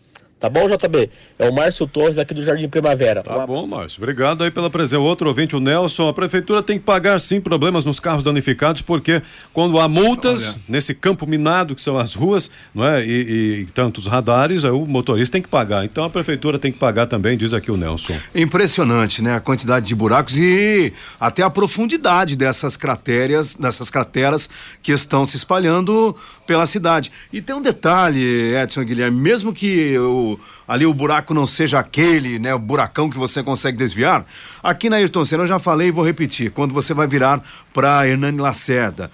Tá 0.43 0.51
bom, 0.51 0.69
JB? 0.69 1.09
É 1.39 1.49
o 1.49 1.55
Márcio 1.55 1.87
Torres 1.87 2.19
aqui 2.19 2.35
do 2.35 2.43
Jardim 2.43 2.69
Primavera. 2.69 3.23
Tá 3.23 3.47
bom, 3.47 3.65
Márcio. 3.65 4.03
Obrigado 4.03 4.43
aí 4.43 4.51
pela 4.51 4.69
presença. 4.69 4.99
Outro 4.99 5.29
ouvinte, 5.29 5.55
o 5.55 5.61
Nelson. 5.61 6.09
A 6.09 6.13
prefeitura 6.13 6.61
tem 6.65 6.81
que 6.81 6.85
pagar 6.85 7.21
sim 7.21 7.41
problemas 7.41 7.85
nos 7.85 8.01
carros 8.01 8.25
danificados, 8.25 8.83
porque 8.83 9.23
quando 9.53 9.79
há 9.79 9.87
multas 9.87 10.55
Olha. 10.55 10.63
nesse 10.69 10.95
campo 10.95 11.29
minado 11.29 11.77
que 11.77 11.81
são 11.81 11.97
as 11.97 12.15
ruas, 12.15 12.51
não 12.75 12.85
é? 12.85 13.07
E, 13.07 13.61
e, 13.61 13.67
tantos 13.67 14.09
radares, 14.09 14.65
aí 14.65 14.73
o 14.73 14.85
motorista 14.85 15.35
tem 15.35 15.43
que 15.43 15.49
pagar. 15.49 15.85
Então 15.85 16.03
a 16.03 16.11
prefeitura 16.11 16.59
tem 16.59 16.73
que 16.73 16.79
pagar 16.79 17.07
também, 17.07 17.37
diz 17.37 17.55
aqui 17.55 17.71
o 17.71 17.77
Nelson. 17.77 18.17
Impressionante, 18.35 19.23
né? 19.23 19.37
A 19.37 19.41
quantidade 19.41 19.87
de 19.87 19.95
buracos 19.95 20.37
e 20.37 20.93
até 21.21 21.45
a 21.45 21.51
profundidade 21.51 22.35
dessas 22.35 22.77
crateras, 22.77 23.55
dessas 23.55 23.89
crateras 23.91 24.51
que 24.83 24.91
estão 24.91 25.25
se 25.25 25.37
espalhando 25.37 26.17
pela 26.49 26.67
cidade. 26.67 27.13
E 27.33 27.41
tem 27.41 27.55
um 27.55 27.63
detalhe, 27.63 28.57
Edson 28.57 28.83
Guilherme, 28.83 29.21
mesmo 29.21 29.53
que 29.53 29.97
o 29.97 30.32
ali 30.67 30.87
o 30.87 30.95
buraco 30.95 31.33
não 31.33 31.47
seja 31.47 31.79
aquele, 31.79 32.39
né, 32.39 32.55
o 32.55 32.59
buracão 32.59 33.09
que 33.09 33.19
você 33.19 33.43
consegue 33.43 33.77
desviar. 33.77 34.25
Aqui 34.63 34.89
na 34.89 34.97
Ayrton 34.97 35.25
Senna 35.25 35.45
eu 35.45 35.49
já 35.49 35.59
falei 35.59 35.89
e 35.89 35.93
vou 35.93 36.05
repetir, 36.05 36.51
quando 36.51 36.73
você 36.73 36.95
vai 36.95 37.07
virar 37.07 37.43
para 37.73 38.07
Hernani 38.07 38.39
Lacerda, 38.39 39.11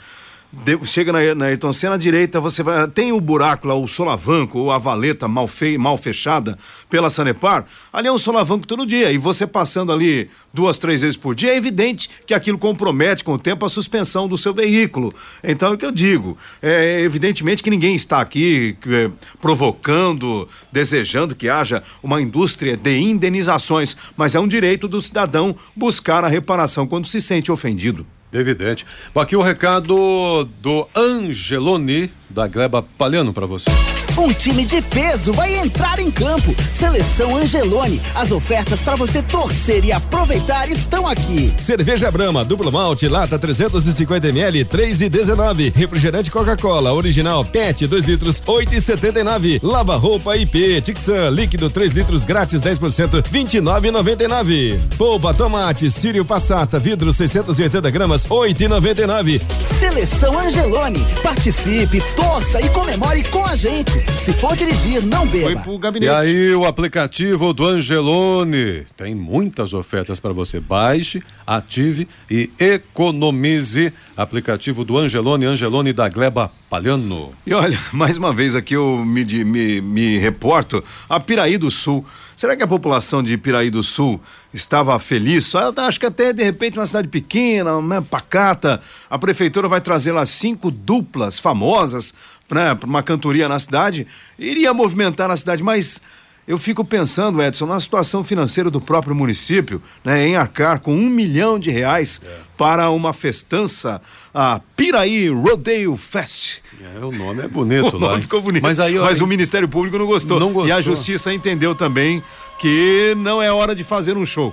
chega 0.84 1.12
na, 1.12 1.34
na 1.34 1.44
Ayrton 1.46 1.72
Senna, 1.72 1.96
à 1.96 1.98
direita, 1.98 2.40
você 2.40 2.62
vai. 2.62 2.88
Tem 2.88 3.12
o 3.12 3.20
buraco 3.20 3.68
lá, 3.68 3.74
o 3.74 3.86
solavanco, 3.86 4.58
ou 4.58 4.72
a 4.72 4.78
valeta 4.78 5.28
mal, 5.28 5.46
fei, 5.46 5.76
mal 5.76 5.98
fechada 5.98 6.58
pela 6.88 7.10
Sanepar. 7.10 7.66
Ali 7.92 8.08
é 8.08 8.12
um 8.12 8.18
solavanco 8.18 8.66
todo 8.66 8.86
dia. 8.86 9.12
E 9.12 9.18
você 9.18 9.46
passando 9.46 9.92
ali 9.92 10.30
duas, 10.52 10.78
três 10.78 11.02
vezes 11.02 11.16
por 11.16 11.34
dia, 11.34 11.52
é 11.52 11.56
evidente 11.56 12.08
que 12.26 12.32
aquilo 12.32 12.56
compromete 12.56 13.22
com 13.22 13.34
o 13.34 13.38
tempo 13.38 13.66
a 13.66 13.68
suspensão 13.68 14.26
do 14.26 14.38
seu 14.38 14.54
veículo. 14.54 15.12
Então 15.44 15.72
é 15.72 15.74
o 15.74 15.78
que 15.78 15.84
eu 15.84 15.92
digo. 15.92 16.36
É 16.62 17.00
evidentemente 17.00 17.62
que 17.62 17.70
ninguém 17.70 17.94
está 17.94 18.20
aqui 18.20 18.74
é, 18.86 19.10
provocando, 19.40 20.48
desejando 20.72 21.34
que 21.34 21.48
haja 21.48 21.82
uma 22.02 22.22
indústria 22.22 22.76
de 22.76 22.98
indenizações, 22.98 23.96
mas 24.16 24.34
é 24.34 24.40
um 24.40 24.48
direito 24.48 24.88
do 24.88 25.00
cidadão 25.00 25.54
buscar 25.76 26.24
a 26.24 26.28
reparação 26.28 26.86
quando 26.86 27.06
se 27.06 27.20
sente 27.20 27.52
ofendido. 27.52 28.06
Evidente. 28.32 28.84
Bom, 29.14 29.20
aqui 29.20 29.34
o 29.34 29.42
recado 29.42 30.44
do 30.60 30.88
Angeloni, 30.94 32.12
da 32.30 32.46
Gleba 32.46 32.84
Palhano, 32.96 33.32
para 33.32 33.46
você. 33.46 33.70
Um 34.18 34.32
time 34.32 34.64
de 34.64 34.82
peso 34.82 35.32
vai 35.32 35.54
entrar 35.60 36.00
em 36.00 36.10
campo. 36.10 36.52
Seleção 36.72 37.36
Angelone. 37.36 38.02
As 38.16 38.32
ofertas 38.32 38.80
para 38.80 38.96
você 38.96 39.22
torcer 39.22 39.84
e 39.84 39.92
aproveitar 39.92 40.68
estão 40.68 41.06
aqui. 41.06 41.54
Cerveja 41.56 42.10
Brama, 42.10 42.44
duplo 42.44 42.72
malte, 42.72 43.06
lata 43.06 43.38
350 43.38 44.28
ml, 44.28 44.64
3 44.64 45.02
e 45.02 45.08
19. 45.08 45.72
Refrigerante 45.72 46.32
Coca-Cola, 46.32 46.92
original 46.92 47.44
PET, 47.44 47.86
2 47.86 48.04
litros, 48.06 48.42
8 48.44 48.74
e 48.74 48.80
79. 48.80 49.60
Lava 49.62 49.94
roupa 49.94 50.36
IP, 50.36 50.80
Tixan, 50.80 51.30
líquido 51.30 51.70
3 51.70 51.92
litros 51.92 52.24
grátis 52.24 52.60
10%, 52.60 53.22
29,99. 53.22 54.80
Polpa 54.98 55.32
tomate, 55.32 55.88
Sírio 55.92 56.24
Passata, 56.24 56.80
vidro 56.80 57.12
680 57.12 57.88
gramas, 57.88 58.26
8 58.28 58.64
e 58.64 58.66
99. 58.66 59.40
Seleção 59.78 60.36
Angelone. 60.36 61.06
Participe, 61.22 62.02
torça 62.18 62.60
e 62.60 62.68
comemore 62.70 63.22
com 63.30 63.46
a 63.46 63.54
gente. 63.54 63.92
Se 64.18 64.32
for 64.32 64.56
dirigir, 64.56 65.00
não 65.06 65.24
beba. 65.24 65.52
Foi 65.52 65.56
pro 65.56 65.78
gabinete. 65.78 66.10
E 66.10 66.12
aí 66.12 66.52
o 66.52 66.64
aplicativo 66.64 67.52
do 67.52 67.64
Angelone 67.64 68.84
tem 68.96 69.14
muitas 69.14 69.72
ofertas 69.72 70.18
para 70.18 70.32
você. 70.32 70.58
Baixe, 70.58 71.22
ative 71.46 72.08
e 72.28 72.50
economize. 72.58 73.92
Aplicativo 74.16 74.84
do 74.84 74.98
Angelone, 74.98 75.46
Angelone 75.46 75.92
da 75.92 76.08
Gleba 76.08 76.50
Palhano. 76.68 77.32
E 77.46 77.54
olha, 77.54 77.78
mais 77.92 78.16
uma 78.16 78.32
vez 78.32 78.54
aqui 78.54 78.74
eu 78.74 79.04
me, 79.04 79.24
me, 79.44 79.80
me 79.80 80.18
reporto 80.18 80.82
a 81.08 81.18
Piraí 81.18 81.56
do 81.56 81.70
Sul. 81.70 82.04
Será 82.36 82.56
que 82.56 82.62
a 82.62 82.68
população 82.68 83.22
de 83.22 83.36
Piraí 83.36 83.70
do 83.70 83.82
Sul 83.82 84.20
estava 84.52 84.98
feliz? 84.98 85.52
Eu 85.54 85.72
acho 85.84 85.98
que 85.98 86.06
até 86.06 86.32
de 86.32 86.42
repente 86.42 86.78
uma 86.78 86.86
cidade 86.86 87.08
pequena, 87.08 87.76
uma 87.76 88.02
pacata, 88.02 88.80
a 89.08 89.18
prefeitura 89.18 89.68
vai 89.68 89.80
trazer 89.80 90.12
lá 90.12 90.24
cinco 90.26 90.70
duplas 90.70 91.38
famosas 91.38 92.14
né, 92.50 92.74
para 92.74 92.88
uma 92.88 93.02
cantoria 93.02 93.48
na 93.48 93.58
cidade, 93.58 94.06
iria 94.38 94.72
movimentar 94.72 95.28
na 95.28 95.36
cidade, 95.36 95.62
mas 95.62 96.00
eu 96.46 96.56
fico 96.56 96.82
pensando, 96.82 97.42
Edson, 97.42 97.66
na 97.66 97.78
situação 97.78 98.24
financeira 98.24 98.70
do 98.70 98.80
próprio 98.80 99.14
município, 99.14 99.82
né, 100.02 100.26
em 100.26 100.34
arcar 100.34 100.80
com 100.80 100.94
um 100.94 101.10
milhão 101.10 101.58
de 101.58 101.70
reais 101.70 102.22
é. 102.24 102.47
Para 102.58 102.90
uma 102.90 103.12
festança, 103.12 104.02
a 104.34 104.60
Piraí 104.76 105.28
Rodeo 105.28 105.96
Fest. 105.96 106.58
É, 106.82 107.04
o 107.04 107.12
nome 107.12 107.44
é 107.44 107.48
bonito 107.48 107.94
o 107.96 108.00
lá. 108.00 108.10
Nome 108.10 108.22
ficou 108.22 108.42
bonito. 108.42 108.62
Mas, 108.62 108.80
aí, 108.80 108.98
mas 108.98 109.20
o 109.20 109.26
Ministério 109.26 109.68
Público 109.68 109.96
não 109.96 110.06
gostou. 110.06 110.40
não 110.40 110.52
gostou. 110.52 110.68
E 110.68 110.72
a 110.72 110.80
Justiça 110.80 111.32
entendeu 111.32 111.74
também 111.76 112.22
que 112.58 113.14
não 113.16 113.40
é 113.40 113.52
hora 113.52 113.76
de 113.76 113.84
fazer 113.84 114.16
um 114.16 114.26
show. 114.26 114.52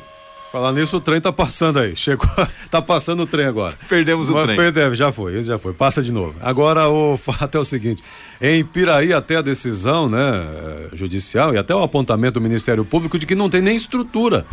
Falar 0.51 0.71
nisso, 0.71 0.95
o 0.97 1.01
trem 1.01 1.19
tá 1.19 1.33
passando 1.33 1.79
aí. 1.79 1.95
Chegou, 1.95 2.29
tá 2.69 2.81
passando 2.81 3.23
o 3.23 3.27
trem 3.27 3.47
agora. 3.47 3.75
Perdemos 3.89 4.29
o 4.29 4.33
Mas, 4.33 4.43
trem. 4.43 4.55
Perdemos, 4.55 4.97
já 4.97 5.11
foi, 5.11 5.35
esse 5.37 5.47
já 5.47 5.57
foi. 5.57 5.73
Passa 5.73 6.01
de 6.01 6.11
novo. 6.11 6.35
Agora 6.39 6.87
o 6.87 7.17
fato 7.21 7.57
é 7.57 7.59
o 7.59 7.63
seguinte: 7.63 8.03
em 8.39 8.63
Piraí, 8.63 9.11
até 9.11 9.35
a 9.35 9.41
decisão, 9.41 10.07
né, 10.07 10.17
eh, 10.19 10.89
judicial 10.93 11.53
e 11.53 11.57
até 11.57 11.75
o 11.75 11.81
apontamento 11.81 12.35
do 12.35 12.41
Ministério 12.41 12.85
Público 12.85 13.17
de 13.17 13.25
que 13.25 13.35
não 13.35 13.49
tem 13.49 13.61
nem 13.61 13.75
estrutura 13.75 14.45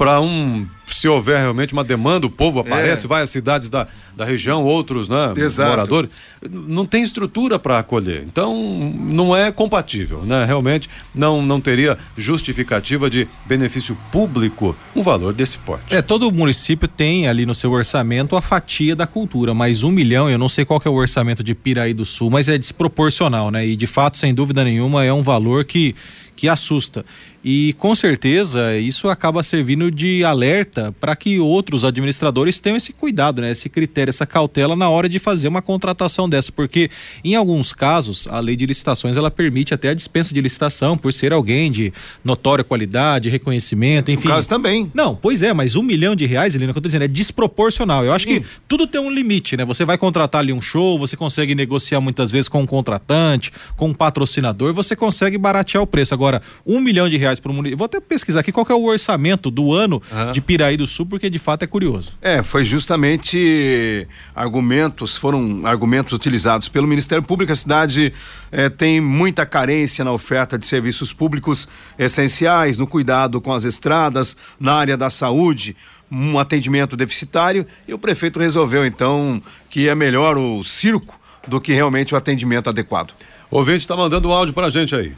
para 0.00 0.18
um 0.18 0.66
se 0.86 1.06
houver 1.06 1.38
realmente 1.38 1.74
uma 1.74 1.84
demanda, 1.84 2.26
o 2.26 2.30
povo 2.30 2.58
aparece, 2.58 3.04
é. 3.04 3.08
vai 3.08 3.20
às 3.20 3.28
cidades 3.28 3.68
da, 3.68 3.86
da 4.16 4.24
região, 4.24 4.64
outros, 4.64 5.10
né, 5.10 5.34
Exato. 5.36 5.70
moradores, 5.70 6.10
não 6.50 6.86
tem 6.86 7.02
estrutura 7.02 7.58
para 7.58 7.78
acolher. 7.78 8.24
Então, 8.26 8.54
não 8.98 9.36
é 9.36 9.52
compatível, 9.52 10.24
né? 10.24 10.44
Realmente 10.46 10.88
não 11.14 11.42
não 11.42 11.60
teria 11.60 11.98
justificativa 12.16 13.10
de 13.10 13.28
benefício 13.44 13.96
público 14.10 14.74
um 14.96 15.02
valor 15.02 15.34
desse 15.34 15.58
porte. 15.58 15.94
É, 15.94 16.00
todo 16.00 16.32
município 16.32 16.88
tem 16.88 17.28
ali 17.28 17.44
no 17.44 17.54
seu 17.54 17.70
orçamento 17.70 18.34
a 18.36 18.40
fatia 18.40 18.96
da 18.96 19.06
cultura, 19.06 19.52
mas 19.52 19.82
um 19.82 19.90
milhão, 19.90 20.30
eu 20.30 20.38
não 20.38 20.48
sei 20.48 20.64
qual 20.64 20.80
é 20.82 20.88
o 20.88 20.94
orçamento 20.94 21.44
de 21.44 21.54
Piraí 21.54 21.92
do 21.92 22.06
Sul, 22.06 22.30
mas 22.30 22.48
é 22.48 22.56
desproporcional, 22.56 23.50
né? 23.50 23.66
E 23.66 23.76
de 23.76 23.86
fato, 23.86 24.16
sem 24.16 24.32
dúvida 24.32 24.64
nenhuma, 24.64 25.04
é 25.04 25.12
um 25.12 25.22
valor 25.22 25.66
que 25.66 25.94
que 26.40 26.48
assusta. 26.48 27.04
E 27.44 27.74
com 27.74 27.94
certeza 27.94 28.76
isso 28.76 29.08
acaba 29.08 29.42
servindo 29.42 29.90
de 29.90 30.24
alerta 30.24 30.94
para 31.00 31.16
que 31.16 31.38
outros 31.38 31.84
administradores 31.84 32.60
tenham 32.60 32.76
esse 32.76 32.92
cuidado, 32.92 33.40
né? 33.40 33.50
esse 33.50 33.68
critério, 33.68 34.10
essa 34.10 34.26
cautela 34.26 34.76
na 34.76 34.88
hora 34.88 35.08
de 35.08 35.18
fazer 35.18 35.48
uma 35.48 35.62
contratação 35.62 36.28
dessa, 36.28 36.52
porque 36.52 36.90
em 37.24 37.34
alguns 37.34 37.72
casos 37.72 38.26
a 38.28 38.40
lei 38.40 38.56
de 38.56 38.66
licitações 38.66 39.16
ela 39.16 39.30
permite 39.30 39.72
até 39.72 39.90
a 39.90 39.94
dispensa 39.94 40.34
de 40.34 40.40
licitação 40.40 40.98
por 40.98 41.12
ser 41.12 41.32
alguém 41.32 41.70
de 41.70 41.92
notória 42.22 42.62
qualidade, 42.62 43.28
reconhecimento, 43.28 44.10
enfim. 44.10 44.28
No 44.28 44.34
caso 44.34 44.48
também. 44.48 44.90
Não, 44.94 45.14
pois 45.14 45.42
é, 45.42 45.52
mas 45.52 45.76
um 45.76 45.82
milhão 45.82 46.14
de 46.14 46.24
reais, 46.24 46.54
Helena, 46.54 46.72
que 46.72 46.78
eu 46.78 46.82
tô 46.82 46.88
dizendo, 46.88 47.04
é 47.04 47.08
desproporcional. 47.08 48.04
Eu 48.04 48.12
acho 48.12 48.26
Sim. 48.26 48.40
que 48.40 48.46
tudo 48.68 48.86
tem 48.86 49.00
um 49.00 49.10
limite, 49.10 49.56
né? 49.56 49.64
Você 49.64 49.84
vai 49.84 49.96
contratar 49.96 50.40
ali 50.40 50.52
um 50.52 50.60
show, 50.60 50.98
você 50.98 51.16
consegue 51.16 51.54
negociar 51.54 52.00
muitas 52.00 52.30
vezes 52.30 52.48
com 52.48 52.62
um 52.62 52.66
contratante, 52.66 53.50
com 53.76 53.88
um 53.88 53.94
patrocinador, 53.94 54.74
você 54.74 54.94
consegue 54.94 55.38
baratear 55.38 55.82
o 55.82 55.86
preço. 55.86 56.12
Agora, 56.12 56.29
um 56.66 56.80
milhão 56.80 57.08
de 57.08 57.16
reais 57.16 57.40
para 57.40 57.50
o 57.50 57.54
município. 57.54 57.78
Vou 57.78 57.86
até 57.86 58.00
pesquisar 58.00 58.40
aqui 58.40 58.52
qual 58.52 58.66
é 58.68 58.74
o 58.74 58.84
orçamento 58.84 59.50
do 59.50 59.72
ano 59.72 60.02
uhum. 60.10 60.32
de 60.32 60.40
Piraí 60.40 60.76
do 60.76 60.86
Sul, 60.86 61.06
porque 61.06 61.30
de 61.30 61.38
fato 61.38 61.62
é 61.62 61.66
curioso. 61.66 62.16
É, 62.20 62.42
foi 62.42 62.64
justamente 62.64 64.06
argumentos, 64.34 65.16
foram 65.16 65.62
argumentos 65.64 66.12
utilizados 66.12 66.68
pelo 66.68 66.86
Ministério 66.86 67.22
Público. 67.22 67.52
A 67.52 67.56
cidade 67.56 68.12
é, 68.52 68.68
tem 68.68 69.00
muita 69.00 69.44
carência 69.46 70.04
na 70.04 70.12
oferta 70.12 70.58
de 70.58 70.66
serviços 70.66 71.12
públicos 71.12 71.68
essenciais, 71.98 72.78
no 72.78 72.86
cuidado 72.86 73.40
com 73.40 73.52
as 73.52 73.64
estradas, 73.64 74.36
na 74.58 74.74
área 74.74 74.96
da 74.96 75.10
saúde 75.10 75.76
um 76.10 76.38
atendimento 76.38 76.96
deficitário 76.96 77.64
e 77.86 77.94
o 77.94 77.98
prefeito 77.98 78.40
resolveu 78.40 78.84
então 78.84 79.40
que 79.68 79.88
é 79.88 79.94
melhor 79.94 80.36
o 80.36 80.64
circo 80.64 81.18
do 81.46 81.60
que 81.60 81.72
realmente 81.72 82.14
o 82.14 82.16
atendimento 82.16 82.68
adequado. 82.68 83.14
O 83.50 83.58
ouvinte 83.58 83.78
está 83.78 83.96
mandando 83.96 84.28
um 84.28 84.32
áudio 84.32 84.54
para 84.54 84.66
a 84.66 84.70
gente 84.70 84.94
aí. 84.94 85.12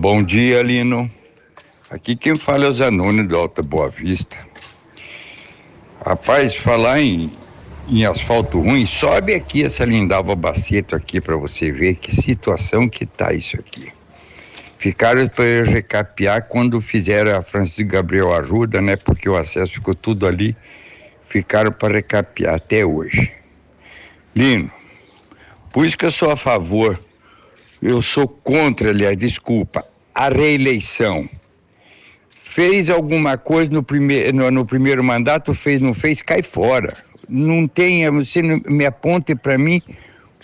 Bom 0.00 0.22
dia, 0.22 0.62
Lino. 0.62 1.10
Aqui 1.90 2.16
quem 2.16 2.34
fala 2.34 2.64
é 2.64 2.68
o 2.70 2.72
Zanoni 2.72 3.22
do 3.22 3.36
Alta 3.36 3.62
Boa 3.62 3.90
Vista. 3.90 4.34
Rapaz, 6.02 6.56
falar 6.56 7.02
em, 7.02 7.30
em 7.86 8.06
asfalto 8.06 8.62
ruim, 8.62 8.86
sobe 8.86 9.34
aqui 9.34 9.62
essa 9.62 9.84
lindava 9.84 10.34
baceto 10.34 10.96
aqui 10.96 11.20
para 11.20 11.36
você 11.36 11.70
ver 11.70 11.96
que 11.96 12.16
situação 12.16 12.88
que 12.88 13.04
tá 13.04 13.34
isso 13.34 13.60
aqui. 13.60 13.92
Ficaram 14.78 15.28
para 15.28 15.64
recapear 15.64 16.48
quando 16.48 16.80
fizeram 16.80 17.36
a 17.36 17.42
Francisco 17.42 17.90
Gabriel 17.90 18.32
ajuda, 18.32 18.80
né? 18.80 18.96
Porque 18.96 19.28
o 19.28 19.36
acesso 19.36 19.74
ficou 19.74 19.94
tudo 19.94 20.26
ali. 20.26 20.56
Ficaram 21.28 21.72
para 21.72 21.92
recapear 21.92 22.54
até 22.54 22.86
hoje. 22.86 23.30
Lino, 24.34 24.70
por 25.70 25.84
isso 25.84 25.98
que 25.98 26.06
eu 26.06 26.10
sou 26.10 26.30
a 26.30 26.38
favor 26.38 26.98
eu 27.82 28.02
sou 28.02 28.28
contra, 28.28 28.90
aliás, 28.90 29.16
desculpa, 29.16 29.84
a 30.20 30.28
reeleição. 30.28 31.26
Fez 32.28 32.90
alguma 32.90 33.38
coisa 33.38 33.70
no, 33.70 33.82
prime 33.82 34.30
no, 34.32 34.50
no 34.50 34.66
primeiro 34.66 35.02
mandato, 35.02 35.54
fez, 35.54 35.80
não 35.80 35.94
fez, 35.94 36.20
cai 36.20 36.42
fora. 36.42 36.94
Não 37.26 37.66
tem, 37.66 38.10
você 38.10 38.42
não, 38.42 38.60
me 38.66 38.84
aponte 38.84 39.34
para 39.34 39.56
mim 39.56 39.80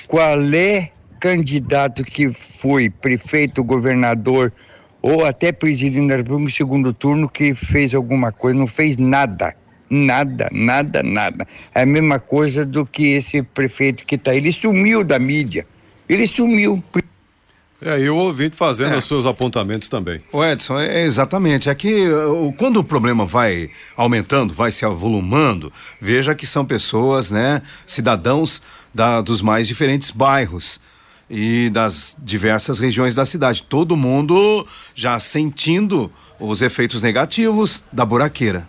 qual 0.08 0.40
é 0.54 0.90
candidato 1.20 2.04
que 2.04 2.32
foi 2.32 2.88
prefeito, 2.88 3.62
governador 3.62 4.50
ou 5.02 5.26
até 5.26 5.52
presidente 5.52 6.08
da 6.08 6.16
República 6.16 6.44
no 6.44 6.50
segundo 6.50 6.92
turno 6.94 7.28
que 7.28 7.54
fez 7.54 7.94
alguma 7.94 8.32
coisa, 8.32 8.58
não 8.58 8.66
fez 8.66 8.96
nada. 8.96 9.54
Nada, 9.90 10.48
nada, 10.52 11.02
nada. 11.02 11.46
É 11.74 11.82
a 11.82 11.86
mesma 11.86 12.18
coisa 12.18 12.64
do 12.64 12.86
que 12.86 13.12
esse 13.12 13.42
prefeito 13.42 14.06
que 14.06 14.14
está. 14.14 14.34
Ele 14.34 14.50
sumiu 14.50 15.04
da 15.04 15.18
mídia. 15.18 15.66
Ele 16.08 16.26
sumiu. 16.26 16.82
É, 17.80 18.00
e 18.00 18.08
o 18.08 18.16
ouvinte 18.16 18.56
fazendo 18.56 18.94
é. 18.94 18.96
os 18.96 19.04
seus 19.04 19.26
apontamentos 19.26 19.88
também. 19.88 20.22
O 20.32 20.42
Edson, 20.44 20.78
é, 20.78 21.02
exatamente. 21.02 21.68
É 21.68 21.74
que 21.74 22.06
quando 22.56 22.78
o 22.78 22.84
problema 22.84 23.26
vai 23.26 23.70
aumentando, 23.96 24.54
vai 24.54 24.72
se 24.72 24.84
avolumando, 24.84 25.72
veja 26.00 26.34
que 26.34 26.46
são 26.46 26.64
pessoas, 26.64 27.30
né, 27.30 27.60
cidadãos 27.86 28.62
da, 28.94 29.20
dos 29.20 29.42
mais 29.42 29.68
diferentes 29.68 30.10
bairros. 30.10 30.80
e 31.28 31.68
das 31.70 32.16
diversas 32.22 32.78
regiões 32.78 33.16
da 33.16 33.26
cidade. 33.26 33.62
Todo 33.62 33.96
mundo 33.96 34.64
já 34.94 35.18
sentindo 35.18 36.10
os 36.38 36.62
efeitos 36.62 37.02
negativos 37.02 37.84
da 37.92 38.04
buraqueira. 38.04 38.68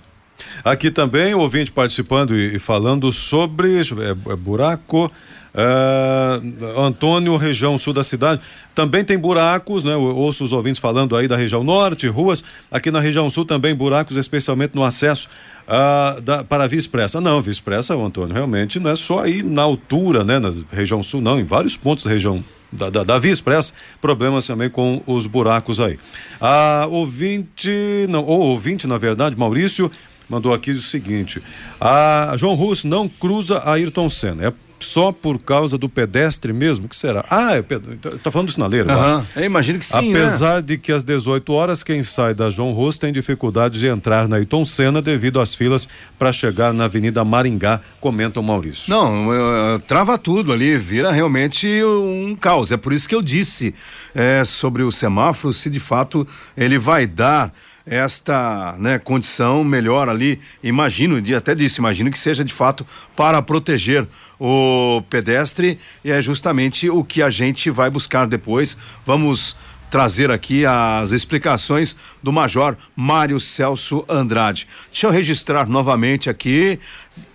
Aqui 0.64 0.92
também, 0.92 1.34
o 1.34 1.40
ouvinte 1.40 1.72
participando 1.72 2.36
e, 2.36 2.56
e 2.56 2.60
falando 2.60 3.12
sobre 3.12 3.78
é, 3.78 4.32
é 4.32 4.36
buraco. 4.36 5.12
Uh, 5.58 6.80
Antônio, 6.80 7.36
região 7.36 7.80
sul 7.80 7.92
da 7.92 8.04
cidade. 8.04 8.42
Também 8.76 9.04
tem 9.04 9.18
buracos, 9.18 9.84
né? 9.84 9.94
Eu 9.94 10.04
ouço 10.04 10.44
os 10.44 10.54
ouvintes 10.54 10.80
falando 10.80 11.16
aí 11.16 11.28
da 11.28 11.36
região 11.36 11.64
norte, 11.64 12.08
ruas. 12.08 12.44
Aqui 12.70 12.92
na 12.92 13.00
região 13.00 13.28
sul 13.28 13.44
também 13.44 13.74
buracos, 13.74 14.18
especialmente 14.18 14.76
no 14.76 14.84
acesso 14.84 15.28
uh, 15.68 16.22
da, 16.22 16.44
para 16.44 16.66
a 16.66 16.68
Via 16.68 16.78
Expressa. 16.78 17.20
Não, 17.20 17.42
Via 17.42 17.50
Expressa, 17.50 17.96
Antônio, 17.96 18.36
realmente 18.36 18.80
não 18.80 18.92
é 18.92 18.96
só 18.96 19.22
aí 19.24 19.42
na 19.42 19.64
altura, 19.64 20.24
né? 20.24 20.38
Na 20.38 20.52
região 20.72 21.02
sul, 21.02 21.22
não, 21.22 21.40
em 21.40 21.44
vários 21.44 21.76
pontos 21.76 22.04
da 22.04 22.12
região 22.12 22.44
da, 22.72 22.92
da, 22.92 23.04
da 23.04 23.18
Via 23.18 23.32
Expressa, 23.32 23.74
problemas 24.00 24.46
também 24.46 24.70
com 24.70 25.02
os 25.08 25.26
buracos 25.26 25.80
aí. 25.80 25.98
A 26.40 26.84
ah, 26.84 26.88
ouvinte, 26.88 28.06
não, 28.10 28.24
ou 28.24 28.42
ouvinte, 28.42 28.86
na 28.86 29.00
verdade, 29.00 29.36
Maurício, 29.36 29.92
mandou 30.30 30.54
aqui 30.54 30.70
o 30.70 30.82
seguinte: 30.84 31.42
a 31.82 32.36
João 32.38 32.54
Russo 32.54 32.88
não 32.88 33.10
cruza 33.10 33.58
a 33.58 33.74
Ayrton 33.74 34.08
Senna. 34.08 34.50
É 34.50 34.67
só 34.80 35.12
por 35.12 35.40
causa 35.40 35.78
do 35.78 35.90
pedestre 35.90 36.54
mesmo? 36.54 36.86
O 36.86 36.90
que 36.90 36.96
será? 36.96 37.26
Ah, 37.30 37.56
é, 37.56 37.62
tá 37.62 38.32
falando 38.32 38.48
do 38.48 38.52
sinaleiro. 38.52 38.90
Uhum. 38.90 39.26
Eu 39.36 39.44
imagino 39.44 39.80
que 39.80 39.86
sim. 39.86 40.12
Né? 40.12 40.20
Apesar 40.20 40.56
né? 40.56 40.62
de 40.62 40.78
que 40.78 40.92
às 40.92 41.04
18 41.04 41.52
horas, 41.54 41.84
quem 41.84 42.04
sai 42.04 42.34
da 42.34 42.50
João 42.50 42.72
Rosso 42.72 43.00
tem 43.00 43.12
dificuldade 43.12 43.80
de 43.80 43.88
entrar 43.88 44.28
na 44.28 44.38
Ayrton 44.38 44.66
Senna 44.66 45.02
devido 45.02 45.40
às 45.40 45.56
filas 45.56 45.88
para 46.18 46.32
chegar 46.32 46.74
na 46.74 46.86
Avenida 46.86 47.24
Maringá, 47.24 47.82
comenta 48.00 48.40
o 48.40 48.44
Maurício. 48.44 48.90
Não, 48.90 49.30
uh, 49.30 49.80
trava 49.88 50.18
tudo 50.18 50.52
ali, 50.52 50.78
vira 50.78 51.12
realmente 51.12 51.68
um 51.84 52.36
caos. 52.40 52.72
É 52.72 52.78
por 52.78 52.94
isso 52.94 53.08
que 53.08 53.16
eu 53.16 53.22
disse 53.22 53.74
é, 54.14 54.44
sobre 54.46 54.84
o 54.84 54.92
semáforo, 54.92 55.54
se 55.54 55.70
de 55.70 55.80
fato 55.80 56.28
ele 56.56 56.78
vai 56.78 57.06
dar 57.06 57.54
esta 57.88 58.76
né, 58.78 59.00
condição 59.00 59.64
melhor 59.64 60.10
ali. 60.10 60.40
Imagino, 60.62 61.22
até 61.36 61.56
disse, 61.56 61.80
imagino 61.80 62.12
que 62.12 62.20
seja 62.20 62.44
de 62.44 62.54
fato 62.54 62.86
para 63.16 63.42
proteger 63.42 64.06
o 64.40 65.02
pedestre 65.10 65.80
e 66.04 66.12
é 66.12 66.22
justamente 66.22 66.90
o 66.90 67.04
que 67.04 67.22
a 67.22 67.30
gente 67.30 67.72
vai 67.72 67.90
buscar 67.90 68.28
depois. 68.28 68.78
Vamos 69.06 69.56
trazer 69.90 70.30
aqui 70.32 70.66
as 70.66 71.12
explicações 71.12 71.96
do 72.22 72.32
Major 72.32 72.76
Mário 72.94 73.40
Celso 73.40 74.04
Andrade. 74.10 74.68
Deixa 74.92 75.08
eu 75.08 75.12
registrar 75.12 75.68
novamente 75.68 76.30
aqui 76.30 76.78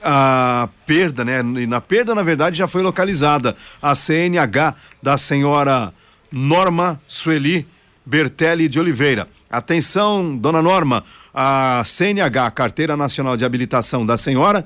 a 0.02 0.68
perda, 0.86 1.24
né? 1.24 1.40
E 1.40 1.66
na 1.66 1.80
perda, 1.80 2.14
na 2.14 2.22
verdade, 2.22 2.58
já 2.58 2.68
foi 2.68 2.82
localizada 2.82 3.56
a 3.80 3.94
CNH 3.94 4.74
da 5.02 5.16
senhora 5.16 5.94
Norma 6.30 7.00
Sueli 7.08 7.66
Bertelli 8.04 8.68
de 8.68 8.78
Oliveira. 8.80 9.28
Atenção, 9.50 10.36
dona 10.36 10.62
Norma, 10.62 11.04
a 11.32 11.82
CNH, 11.84 12.50
Carteira 12.50 12.96
Nacional 12.96 13.36
de 13.36 13.44
Habilitação 13.44 14.04
da 14.04 14.16
Senhora, 14.16 14.64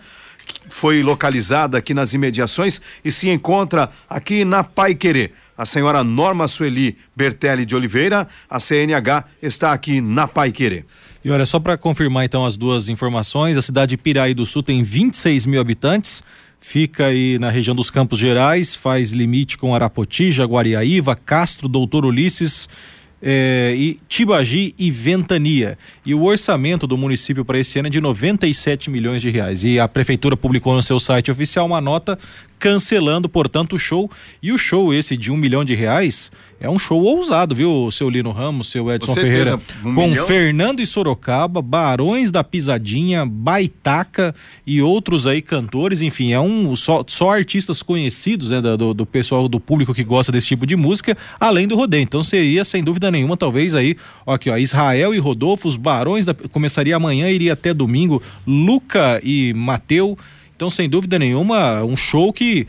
foi 0.68 1.02
localizada 1.02 1.78
aqui 1.78 1.94
nas 1.94 2.12
imediações 2.12 2.80
e 3.04 3.10
se 3.10 3.28
encontra 3.28 3.90
aqui 4.08 4.44
na 4.44 4.64
Pai 4.64 4.94
Querer. 4.94 5.32
A 5.56 5.64
senhora 5.64 6.04
Norma 6.04 6.46
Sueli 6.48 6.98
Bertelli 7.14 7.64
de 7.64 7.74
Oliveira, 7.74 8.28
a 8.48 8.60
CNH, 8.60 9.24
está 9.42 9.72
aqui 9.72 10.00
na 10.00 10.28
Pai 10.28 10.52
Querer. 10.52 10.84
E 11.24 11.30
olha, 11.30 11.46
só 11.46 11.58
para 11.58 11.78
confirmar 11.78 12.24
então 12.24 12.44
as 12.44 12.56
duas 12.56 12.88
informações, 12.88 13.56
a 13.56 13.62
cidade 13.62 13.90
de 13.90 13.96
Piraí 13.96 14.34
do 14.34 14.44
Sul 14.44 14.62
tem 14.62 14.82
26 14.82 15.46
mil 15.46 15.60
habitantes, 15.60 16.22
fica 16.60 17.06
aí 17.06 17.38
na 17.38 17.48
região 17.48 17.74
dos 17.74 17.90
Campos 17.90 18.18
Gerais, 18.18 18.74
faz 18.74 19.12
limite 19.12 19.56
com 19.56 19.74
Arapoti, 19.74 20.30
Jaguariaíva, 20.30 21.16
Castro, 21.16 21.68
Doutor 21.68 22.04
Ulisses 22.04 22.68
é, 23.28 23.74
e 23.76 23.98
Tibagi 24.08 24.72
e 24.78 24.88
Ventania. 24.88 25.76
E 26.04 26.14
o 26.14 26.22
orçamento 26.22 26.86
do 26.86 26.96
município 26.96 27.44
para 27.44 27.58
esse 27.58 27.76
ano 27.76 27.88
é 27.88 27.90
de 27.90 28.00
97 28.00 28.88
milhões 28.88 29.20
de 29.20 29.30
reais. 29.30 29.64
E 29.64 29.80
a 29.80 29.88
prefeitura 29.88 30.36
publicou 30.36 30.76
no 30.76 30.82
seu 30.82 31.00
site 31.00 31.28
oficial 31.28 31.66
uma 31.66 31.80
nota 31.80 32.16
cancelando, 32.58 33.28
portanto, 33.28 33.74
o 33.74 33.78
show. 33.78 34.10
E 34.42 34.52
o 34.52 34.58
show 34.58 34.92
esse 34.92 35.16
de 35.16 35.30
um 35.30 35.36
milhão 35.36 35.64
de 35.64 35.74
reais 35.74 36.30
é 36.58 36.70
um 36.70 36.78
show 36.78 37.02
ousado, 37.02 37.54
viu, 37.54 37.90
seu 37.90 38.08
Lino 38.08 38.32
Ramos, 38.32 38.70
seu 38.70 38.90
Edson 38.90 39.14
Ferreira? 39.14 39.58
Um 39.84 39.94
com 39.94 40.08
milhão? 40.08 40.26
Fernando 40.26 40.80
e 40.80 40.86
Sorocaba, 40.86 41.60
Barões 41.60 42.30
da 42.30 42.42
Pisadinha, 42.42 43.26
Baitaca 43.26 44.34
e 44.66 44.80
outros 44.80 45.26
aí 45.26 45.42
cantores, 45.42 46.00
enfim, 46.00 46.32
é 46.32 46.40
um 46.40 46.74
só, 46.74 47.04
só 47.06 47.30
artistas 47.30 47.82
conhecidos, 47.82 48.48
né, 48.48 48.60
do, 48.60 48.94
do 48.94 49.04
pessoal, 49.04 49.48
do 49.48 49.60
público 49.60 49.92
que 49.92 50.02
gosta 50.02 50.32
desse 50.32 50.46
tipo 50.46 50.66
de 50.66 50.76
música, 50.76 51.16
além 51.38 51.68
do 51.68 51.76
rodeio. 51.76 52.02
Então 52.02 52.22
seria, 52.22 52.64
sem 52.64 52.82
dúvida 52.82 53.10
nenhuma, 53.10 53.36
talvez 53.36 53.74
aí, 53.74 53.96
ó, 54.24 54.34
aqui, 54.34 54.48
ó, 54.48 54.56
Israel 54.56 55.14
e 55.14 55.18
Rodolfo, 55.18 55.68
os 55.68 55.76
Barões 55.76 56.24
da, 56.24 56.32
começaria 56.32 56.96
amanhã, 56.96 57.28
iria 57.28 57.52
até 57.52 57.74
domingo, 57.74 58.22
Luca 58.46 59.20
e 59.22 59.52
Mateu, 59.54 60.16
então, 60.56 60.70
sem 60.70 60.88
dúvida 60.88 61.18
nenhuma, 61.18 61.84
um 61.84 61.96
show 61.96 62.32
que 62.32 62.66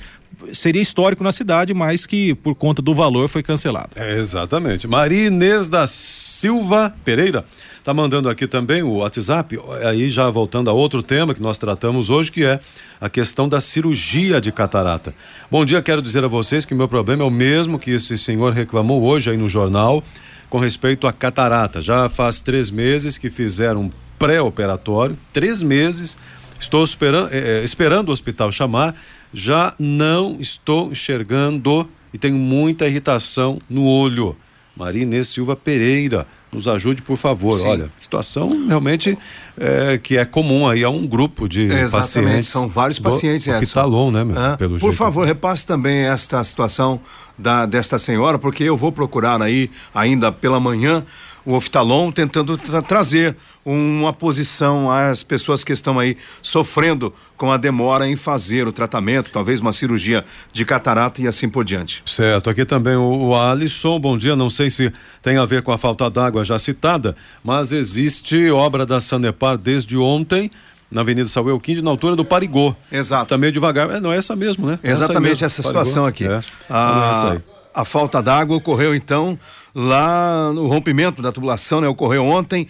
seria 0.52 0.82
histórico 0.82 1.23
na 1.23 1.32
cidade, 1.32 1.73
mas 1.73 2.06
que 2.06 2.36
por 2.36 2.54
conta 2.54 2.82
do 2.82 2.93
valor 2.93 3.30
foi 3.30 3.41
cancelado. 3.41 3.91
É, 3.95 4.19
exatamente. 4.19 4.86
Maria 4.88 5.28
Inês 5.28 5.69
da 5.69 5.88
Silva 5.88 6.93
Pereira 7.06 7.45
está 7.80 7.93
mandando 7.93 8.30
aqui 8.30 8.45
também 8.45 8.84
o 8.84 8.97
WhatsApp, 8.97 9.58
aí 9.86 10.10
já 10.10 10.30
voltando 10.30 10.69
a 10.69 10.73
outro 10.73 11.02
tema 11.02 11.34
que 11.34 11.41
nós 11.41 11.58
tratamos 11.58 12.10
hoje, 12.10 12.30
que 12.30 12.43
é 12.43 12.60
a 13.00 13.10
questão 13.10 13.47
da 13.47 13.62
cirurgia 13.62 14.41
de 14.41 14.52
catarata. 14.52 15.15
Bom 15.50 15.63
dia, 15.63 15.82
quero 15.82 16.02
dizer 16.02 16.26
a 16.26 16.28
vocês 16.28 16.65
que 16.65 16.76
meu 16.76 16.89
problema 16.89 17.23
é 17.23 17.26
o 17.26 17.32
mesmo 17.32 17.80
que 17.80 17.91
esse 17.91 18.17
senhor 18.17 18.52
reclamou 18.52 19.02
hoje 19.04 19.32
aí 19.32 19.38
no 19.38 19.47
jornal 19.47 20.04
com 20.50 20.60
respeito 20.60 21.08
à 21.08 21.13
catarata. 21.13 21.82
Já 21.82 22.10
faz 22.10 22.41
três 22.41 22.69
meses 22.69 23.17
que 23.17 23.30
fizeram 23.30 23.89
pré-operatório, 24.19 25.17
três 25.32 25.62
meses 25.62 26.17
Estou 26.60 26.84
esperando, 26.84 27.30
é, 27.32 27.63
esperando 27.63 28.10
o 28.10 28.12
hospital 28.12 28.52
chamar, 28.52 28.96
já 29.34 29.74
não 29.78 30.38
estou 30.39 30.91
enxergando 30.91 31.88
e 32.13 32.17
tenho 32.17 32.36
muita 32.36 32.88
irritação 32.88 33.60
no 33.70 33.86
olho. 33.86 34.36
Maria 34.76 35.04
Inês 35.04 35.28
Silva 35.30 35.56
Pereira, 35.56 36.28
nos 36.52 36.67
ajude, 36.67 37.02
por 37.02 37.17
favor. 37.17 37.58
Sim. 37.58 37.67
Olha, 37.67 37.89
situação 37.98 38.67
realmente 38.67 39.17
é, 39.58 39.98
que 39.98 40.17
é 40.17 40.26
comum 40.26 40.67
aí 40.67 40.84
a 40.84 40.89
um 40.89 41.06
grupo 41.06 41.48
de 41.48 41.63
Exatamente, 41.63 41.91
pacientes. 41.91 42.50
São 42.50 42.70
vários 42.70 43.00
pacientes, 43.00 43.48
do, 43.48 43.60
Fitalon, 43.60 44.12
né, 44.12 44.24
meu, 44.24 44.39
é. 44.39 44.56
Pelo 44.56 44.76
Por 44.76 44.80
jeito. 44.80 44.96
favor, 44.96 45.26
repasse 45.26 45.65
também 45.65 46.06
esta 46.06 46.43
situação 46.43 47.00
da, 47.38 47.65
desta 47.65 48.00
senhora, 48.00 48.39
porque 48.39 48.63
eu 48.63 48.78
vou 48.78 48.91
procurar 48.91 49.41
aí 49.41 49.70
ainda 49.93 50.32
pela 50.32 50.60
manhã 50.60 51.04
o 51.48 51.54
oftalon 51.54 52.12
tentando 52.12 52.58
tra 52.58 52.82
trazer 52.82 53.34
uma 53.66 54.12
posição 54.12 54.92
às 54.92 55.24
pessoas 55.24 55.64
que 55.64 55.72
estão 55.72 55.98
aí 55.98 56.18
sofrendo 56.42 57.14
com 57.38 57.50
a 57.50 57.56
demora 57.56 58.06
em 58.06 58.18
fazer 58.18 58.68
o 58.68 58.72
tratamento, 58.74 59.32
talvez 59.32 59.62
uma 59.62 59.72
cirurgia 59.72 60.26
de 60.52 60.66
catarata 60.66 61.22
e 61.22 61.28
assim 61.28 61.48
por 61.48 61.64
diante. 61.64 62.04
Certo, 62.06 62.50
aqui 62.50 62.66
também 62.66 62.98
o, 62.98 63.28
o 63.28 63.36
Alisson, 63.36 63.98
bom 63.98 64.18
dia, 64.18 64.36
não 64.36 64.50
sei 64.50 64.70
se 64.70 64.92
tem 65.22 65.38
a 65.38 65.46
ver 65.46 65.62
com 65.62 65.72
a 65.72 65.78
falta 65.78 66.10
d'água 66.10 66.44
já 66.44 66.60
citada, 66.60 67.16
mas 67.42 67.72
existe 67.72 68.50
obra 68.50 68.86
da 68.86 69.00
Sanepar 69.00 69.58
desde 69.58 69.98
ontem 69.98 70.52
na 70.92 71.00
Avenida 71.00 71.30
Samuel 71.30 71.60
Quinde, 71.62 71.82
na 71.82 71.92
altura 71.92 72.18
do 72.18 72.26
Parigô. 72.26 72.76
Exato. 72.92 73.30
Tá 73.30 73.38
meio 73.38 73.54
devagar, 73.54 73.90
é, 73.90 74.00
não 74.02 74.12
é 74.12 74.18
essa 74.18 74.36
mesmo, 74.36 74.68
né? 74.68 74.80
Exatamente 74.84 75.46
essa, 75.46 75.62
essa 75.62 75.64
situação 75.70 76.06
aqui. 76.06 76.26
É. 76.26 76.42
A, 76.70 77.36
é 77.36 77.57
a 77.78 77.86
falta 77.86 78.24
d'água 78.24 78.58
ocorreu 78.58 78.96
então 78.96 79.38
lá 79.76 80.52
no 80.52 80.66
rompimento 80.66 81.22
da 81.22 81.32
tubulação, 81.32 81.80
né? 81.80 81.88
Ocorreu 81.88 82.26
ontem, 82.26 82.68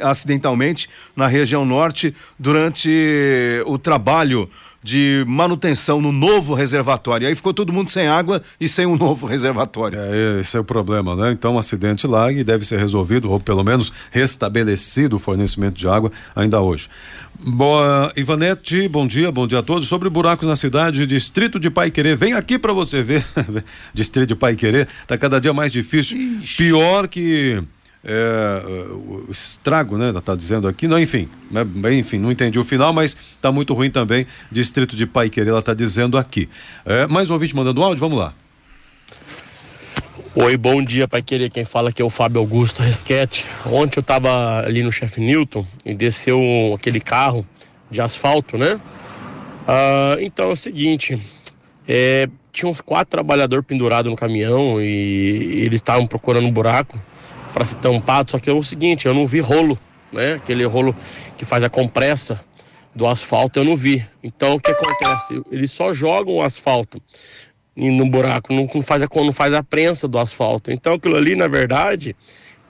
acidentalmente, 0.00 0.88
na 1.16 1.26
região 1.26 1.64
norte, 1.64 2.14
durante 2.38 2.88
o 3.66 3.76
trabalho 3.76 4.48
de 4.86 5.24
manutenção 5.26 6.00
no 6.00 6.12
novo 6.12 6.54
reservatório. 6.54 7.26
Aí 7.26 7.34
ficou 7.34 7.52
todo 7.52 7.72
mundo 7.72 7.90
sem 7.90 8.06
água 8.06 8.40
e 8.60 8.68
sem 8.68 8.86
um 8.86 8.94
novo 8.96 9.26
reservatório. 9.26 9.98
É, 9.98 10.40
esse 10.40 10.56
é 10.56 10.60
o 10.60 10.64
problema, 10.64 11.16
né? 11.16 11.32
Então, 11.32 11.56
um 11.56 11.58
acidente 11.58 12.06
lá 12.06 12.30
e 12.30 12.44
deve 12.44 12.64
ser 12.64 12.78
resolvido, 12.78 13.28
ou 13.28 13.40
pelo 13.40 13.64
menos 13.64 13.92
restabelecido 14.12 15.16
o 15.16 15.18
fornecimento 15.18 15.76
de 15.76 15.88
água 15.88 16.12
ainda 16.36 16.60
hoje. 16.60 16.88
Boa, 17.38 18.12
Ivanete, 18.16 18.88
bom 18.88 19.06
dia, 19.06 19.32
bom 19.32 19.46
dia 19.46 19.58
a 19.58 19.62
todos. 19.62 19.88
Sobre 19.88 20.08
buracos 20.08 20.46
na 20.46 20.54
cidade, 20.54 21.04
distrito 21.04 21.58
de 21.58 21.68
Pai 21.68 21.90
Querer, 21.90 22.16
vem 22.16 22.32
aqui 22.32 22.56
para 22.56 22.72
você 22.72 23.02
ver. 23.02 23.26
distrito 23.92 24.28
de 24.28 24.34
Pai 24.36 24.54
Querer, 24.54 24.86
tá 25.06 25.18
cada 25.18 25.40
dia 25.40 25.52
mais 25.52 25.72
difícil. 25.72 26.16
Ixi. 26.16 26.56
Pior 26.56 27.08
que 27.08 27.60
é, 28.08 28.62
o 28.88 29.26
estrago, 29.28 29.98
né? 29.98 30.12
Tá 30.24 30.36
dizendo 30.36 30.68
aqui, 30.68 30.86
não, 30.86 30.98
enfim, 30.98 31.28
né, 31.50 31.66
enfim, 31.92 32.18
não 32.18 32.30
entendi 32.30 32.56
o 32.56 32.64
final, 32.64 32.92
mas 32.92 33.16
tá 33.40 33.50
muito 33.50 33.74
ruim 33.74 33.90
também. 33.90 34.26
Distrito 34.50 34.94
de 34.94 35.06
Pai 35.06 35.28
Querer, 35.28 35.50
ela 35.50 35.62
tá 35.62 35.74
dizendo 35.74 36.16
aqui. 36.16 36.48
É, 36.84 37.06
mais 37.08 37.28
um 37.28 37.32
ouvinte 37.32 37.54
mandando 37.56 37.82
áudio, 37.82 37.98
vamos 37.98 38.18
lá. 38.18 38.32
Oi, 40.36 40.56
bom 40.56 40.82
dia, 40.82 41.08
Pai 41.08 41.20
Querer. 41.20 41.50
Quem 41.50 41.64
fala 41.64 41.88
aqui 41.88 42.00
é 42.00 42.04
o 42.04 42.10
Fábio 42.10 42.40
Augusto 42.40 42.80
Resquete. 42.80 43.44
Ontem 43.64 43.98
eu 43.98 44.02
tava 44.04 44.60
ali 44.64 44.82
no 44.84 44.92
chefe 44.92 45.20
Newton 45.20 45.66
e 45.84 45.92
desceu 45.92 46.40
aquele 46.76 47.00
carro 47.00 47.44
de 47.90 48.00
asfalto, 48.00 48.56
né? 48.56 48.80
Ah, 49.66 50.16
então 50.20 50.50
é 50.50 50.52
o 50.52 50.56
seguinte, 50.56 51.18
é, 51.88 52.28
tinha 52.52 52.70
uns 52.70 52.80
quatro 52.80 53.10
trabalhadores 53.10 53.64
pendurados 53.66 54.08
no 54.08 54.16
caminhão 54.16 54.80
e 54.80 55.64
eles 55.64 55.78
estavam 55.78 56.06
procurando 56.06 56.46
um 56.46 56.52
buraco 56.52 56.96
para 57.56 57.64
se 57.64 57.74
tampar, 57.76 58.22
só 58.28 58.38
que 58.38 58.50
é 58.50 58.52
o 58.52 58.62
seguinte, 58.62 59.06
eu 59.06 59.14
não 59.14 59.26
vi 59.26 59.40
rolo, 59.40 59.78
né? 60.12 60.34
Aquele 60.34 60.66
rolo 60.66 60.94
que 61.38 61.44
faz 61.46 61.64
a 61.64 61.70
compressa 61.70 62.38
do 62.94 63.06
asfalto 63.06 63.58
eu 63.58 63.64
não 63.64 63.74
vi. 63.74 64.04
Então 64.22 64.56
o 64.56 64.60
que 64.60 64.70
acontece? 64.70 65.40
Eles 65.50 65.72
só 65.72 65.90
jogam 65.90 66.34
o 66.34 66.42
asfalto 66.42 67.00
no 67.74 68.04
buraco, 68.04 68.52
não, 68.52 68.68
não, 68.74 68.82
faz 68.82 69.02
a, 69.02 69.08
não 69.14 69.32
faz 69.32 69.54
a 69.54 69.62
prensa 69.62 70.06
do 70.06 70.18
asfalto. 70.18 70.70
Então 70.70 70.92
aquilo 70.92 71.16
ali, 71.16 71.34
na 71.34 71.48
verdade, 71.48 72.14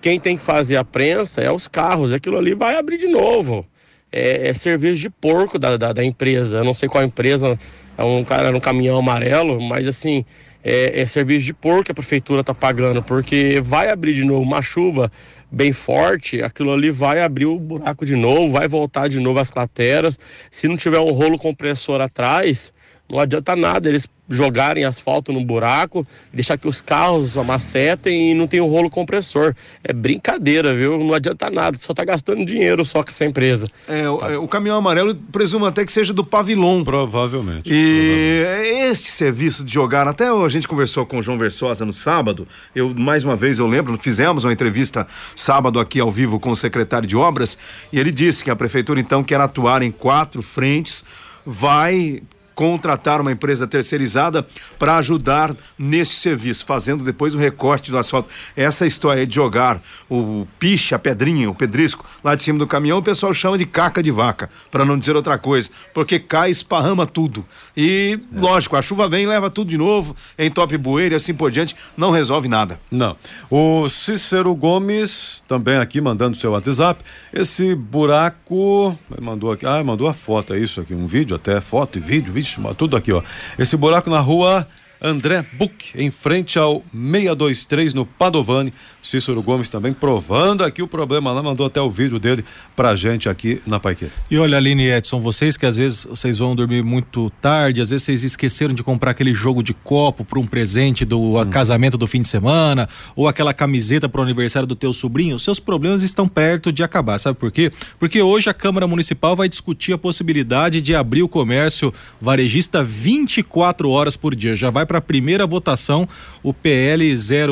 quem 0.01 0.20
tem 0.20 0.37
que 0.37 0.42
fazer 0.44 0.77
a 0.77 0.85
prensa 0.85 1.42
é 1.42 1.51
os 1.51 1.66
carros. 1.66 2.12
Aquilo 2.12 2.38
ali 2.38 2.55
vai 2.55 2.77
abrir 2.77 2.99
de 2.99 3.09
novo. 3.09 3.66
É, 4.12 4.51
é 4.51 4.55
serviço 4.55 5.03
de 5.03 5.11
porco 5.11 5.59
da, 5.59 5.77
da, 5.77 5.92
da, 5.92 6.05
empresa. 6.05 6.59
Eu 6.59 6.64
não 6.64 6.75
sei 6.75 6.88
qual 6.88 7.03
empresa, 7.03 7.59
é 7.99 8.05
um 8.05 8.22
cara 8.22 8.53
no 8.53 8.61
caminhão 8.61 8.96
amarelo, 8.96 9.61
mas 9.61 9.85
assim, 9.88 10.25
é, 10.69 11.01
é 11.01 11.07
serviço 11.07 11.47
de 11.47 11.55
porco 11.55 11.85
que 11.85 11.93
a 11.93 11.95
prefeitura 11.95 12.41
está 12.41 12.53
pagando, 12.53 13.01
porque 13.01 13.61
vai 13.63 13.89
abrir 13.89 14.15
de 14.15 14.25
novo 14.25 14.43
uma 14.43 14.61
chuva 14.61 15.13
bem 15.49 15.73
forte, 15.73 16.43
aquilo 16.43 16.73
ali 16.73 16.91
vai 16.91 17.23
abrir 17.23 17.47
o 17.47 17.57
buraco 17.57 18.05
de 18.05 18.17
novo, 18.17 18.51
vai 18.51 18.67
voltar 18.67 19.09
de 19.09 19.21
novo 19.21 19.39
as 19.39 19.49
crateras. 19.49 20.19
Se 20.51 20.67
não 20.67 20.77
tiver 20.77 20.99
um 20.99 21.13
rolo 21.13 21.39
compressor 21.39 22.01
atrás, 22.01 22.73
não 23.09 23.21
adianta 23.21 23.55
nada 23.55 23.88
eles 23.88 24.09
jogarem 24.29 24.85
asfalto 24.85 25.33
no 25.33 25.45
buraco, 25.45 26.07
deixar 26.33 26.59
que 26.59 26.66
os 26.66 26.81
carros 26.81 27.38
amacetem 27.38 28.33
e 28.33 28.35
não 28.35 28.47
tem 28.47 28.61
o 28.61 28.64
um 28.64 28.69
rolo 28.69 28.90
compressor. 28.90 29.55
É 29.85 29.92
brincadeira, 29.92 30.75
viu? 30.75 30.99
Não 30.99 31.14
adianta 31.14 31.49
nada, 31.49 31.79
só 31.81 31.95
tá 31.95 32.05
gastando 32.05 32.45
dinheiro 32.45 32.85
só 32.85 33.03
com 33.03 33.11
essa 33.11 33.25
empresa. 33.25 33.69
É, 33.88 34.09
o, 34.09 34.19
é, 34.19 34.38
o 34.38 34.49
caminhão 34.49 34.77
amarelo 34.77 35.14
presumo 35.14 35.64
até 35.64 35.85
que 35.85 35.92
seja 35.92 36.12
do 36.12 36.25
Pavilon. 36.25 36.83
Provavelmente. 36.83 37.73
E 37.73 38.42
provavelmente. 38.45 38.90
este 38.90 39.11
serviço 39.11 39.64
de 39.64 39.73
jogar, 39.73 40.09
até 40.09 40.29
a 40.29 40.49
gente 40.49 40.66
conversou 40.66 41.07
com 41.07 41.19
o 41.19 41.23
João 41.23 41.38
Versosa 41.38 41.85
no 41.85 41.92
sábado, 41.92 42.47
eu 42.75 42.92
mais 42.92 43.23
uma 43.23 43.37
vez 43.37 43.59
eu 43.59 43.66
lembro, 43.66 43.97
fizemos 44.01 44.45
uma 44.45 44.53
entrevista 44.53 45.07
sábado 45.35 45.79
aqui 45.79 46.01
ao 46.01 46.11
vivo 46.11 46.40
com 46.40 46.51
o 46.51 46.57
secretário 46.57 47.07
de 47.07 47.16
obras, 47.16 47.57
e 47.92 47.99
ele 47.99 48.11
disse 48.11 48.42
que 48.42 48.51
a 48.51 48.57
prefeitura 48.57 48.99
então 48.99 49.23
quer 49.23 49.40
atuar 49.40 49.83
em 49.83 49.90
quatro 49.90 50.42
frentes, 50.42 51.05
vai 51.45 52.23
contratar 52.57 53.21
uma 53.21 53.31
empresa 53.31 53.66
terceirizada 53.66 54.45
para 54.79 54.97
ajudar 54.97 55.55
nesse 55.79 56.14
serviço, 56.14 56.64
fazendo 56.64 57.05
depois 57.05 57.35
o 57.35 57.38
recorte 57.38 57.90
do 57.90 57.99
asfalto. 57.99 58.31
Essa 58.57 58.87
história 58.87 59.27
de 59.27 59.35
jogar 59.35 59.81
o 60.11 60.47
piche, 60.59 60.95
a 60.95 60.99
pedrinha, 60.99 61.51
o 61.51 61.55
pedrisco 61.55 62.05
lá 62.25 62.35
de 62.35 62.42
cima 62.42 62.59
do 62.59 62.66
caminhão, 62.66 62.99
o 62.99 63.03
pessoal 63.03 63.35
chama 63.35 63.59
de 63.59 63.66
caca 63.66 64.03
de 64.03 64.11
vaca, 64.11 64.49
para 64.71 64.87
não 64.87 64.99
dizer 64.99 65.14
outra 65.14 65.37
coisa, 65.37 65.69
porque 65.92 66.19
cai, 66.19 66.51
esparrama 66.51 67.07
tudo. 67.07 67.45
E, 67.77 68.19
é. 68.35 68.40
lógico, 68.40 68.75
a 68.75 68.81
chuva 68.81 69.07
vem, 69.07 69.27
leva 69.27 69.51
tudo 69.51 69.69
de 69.69 69.77
novo, 69.77 70.16
entope 70.38 70.79
bueiro 70.79 71.14
e 71.14 71.16
assim 71.16 71.35
por 71.35 71.51
diante, 71.51 71.77
não 71.95 72.11
resolve 72.11 72.49
nada. 72.49 72.81
Não. 72.90 73.16
O 73.51 73.87
Cícero 73.87 74.55
Gomes, 74.55 75.45
também 75.47 75.77
aqui 75.77 76.01
mandando 76.01 76.38
seu 76.38 76.53
WhatsApp, 76.53 77.05
esse 77.35 77.75
buraco, 77.75 78.99
mandou 79.21 79.53
aqui, 79.53 79.66
ah, 79.66 79.85
mandou 79.85 80.09
a 80.09 80.14
foto, 80.14 80.55
é 80.55 80.59
isso 80.59 80.81
aqui, 80.81 80.95
um 80.95 81.07
vídeo 81.07 81.37
até, 81.37 81.61
foto 81.61 81.99
e 81.99 82.01
vídeo, 82.01 82.33
vídeo 82.33 82.46
tudo 82.77 82.97
aqui, 82.97 83.13
ó. 83.13 83.23
Esse 83.59 83.77
buraco 83.77 84.11
na 84.11 84.21
rua 84.21 84.67
André 85.01 85.45
Buch, 85.53 85.93
em 85.95 86.11
frente 86.11 86.59
ao 86.59 86.85
623 86.93 87.95
no 87.95 88.07
Padovani. 88.07 88.73
Cícero 89.03 89.41
Gomes 89.43 89.71
também 89.71 89.93
provando 89.93 90.65
aqui 90.65 90.83
o 90.83 90.89
problema 90.89 91.33
lá, 91.33 91.43
mandou 91.43 91.67
até 91.67 91.81
o 91.81 91.89
vídeo 91.89 92.19
dele 92.19 92.45
pra 92.75 92.97
gente 92.97 93.29
aqui 93.29 93.61
na 93.67 93.79
Paiqueira. 93.79 94.13
E 94.31 94.37
olha, 94.37 94.57
Aline 94.57 94.85
e 94.85 94.93
Edson, 94.93 95.21
vocês 95.21 95.57
que 95.57 95.65
às 95.65 95.77
vezes 95.77 96.05
vocês 96.05 96.39
vão 96.39 96.57
dormir 96.57 96.83
muito 96.83 97.31
tarde, 97.41 97.81
às 97.81 97.91
vezes 97.91 98.05
vocês 98.05 98.25
esqueceram 98.25 98.75
de 98.75 98.83
comprar 98.83 99.13
aquele 99.13 99.33
jogo 99.33 99.63
de 99.63 99.73
copo 99.73 100.25
para 100.25 100.39
um 100.39 100.47
presente 100.47 101.05
do 101.05 101.41
hum. 101.41 101.51
casamento 101.51 101.97
do 101.97 102.07
fim 102.07 102.23
de 102.23 102.29
semana, 102.29 102.89
ou 103.15 103.29
aquela 103.29 103.55
camiseta 103.55 104.09
para 104.09 104.21
o 104.21 104.25
aniversário 104.25 104.67
do 104.67 104.75
teu 104.75 104.93
sobrinho, 104.93 105.39
seus 105.39 105.61
problemas 105.61 106.03
estão 106.03 106.27
perto 106.27 106.73
de 106.73 106.83
acabar, 106.83 107.19
sabe 107.19 107.39
por 107.39 107.53
quê? 107.53 107.71
Porque 107.99 108.21
hoje 108.21 108.51
a 108.51 108.55
Câmara 108.55 108.87
Municipal 108.87 109.37
vai 109.37 109.49
discutir 109.49 109.93
a 109.93 109.99
possibilidade 109.99 110.81
de 110.81 110.95
abrir 110.95 111.23
o 111.23 111.29
comércio 111.29 111.93
varejista 112.21 112.83
24 112.83 113.91
horas 113.91 114.17
por 114.17 114.35
dia. 114.35 114.57
Já 114.57 114.71
vai 114.71 114.86
para 114.87 114.99
a 114.99 115.03
primeira 115.03 115.46
votação 115.46 116.09
o 116.42 116.55
PL 116.55 117.05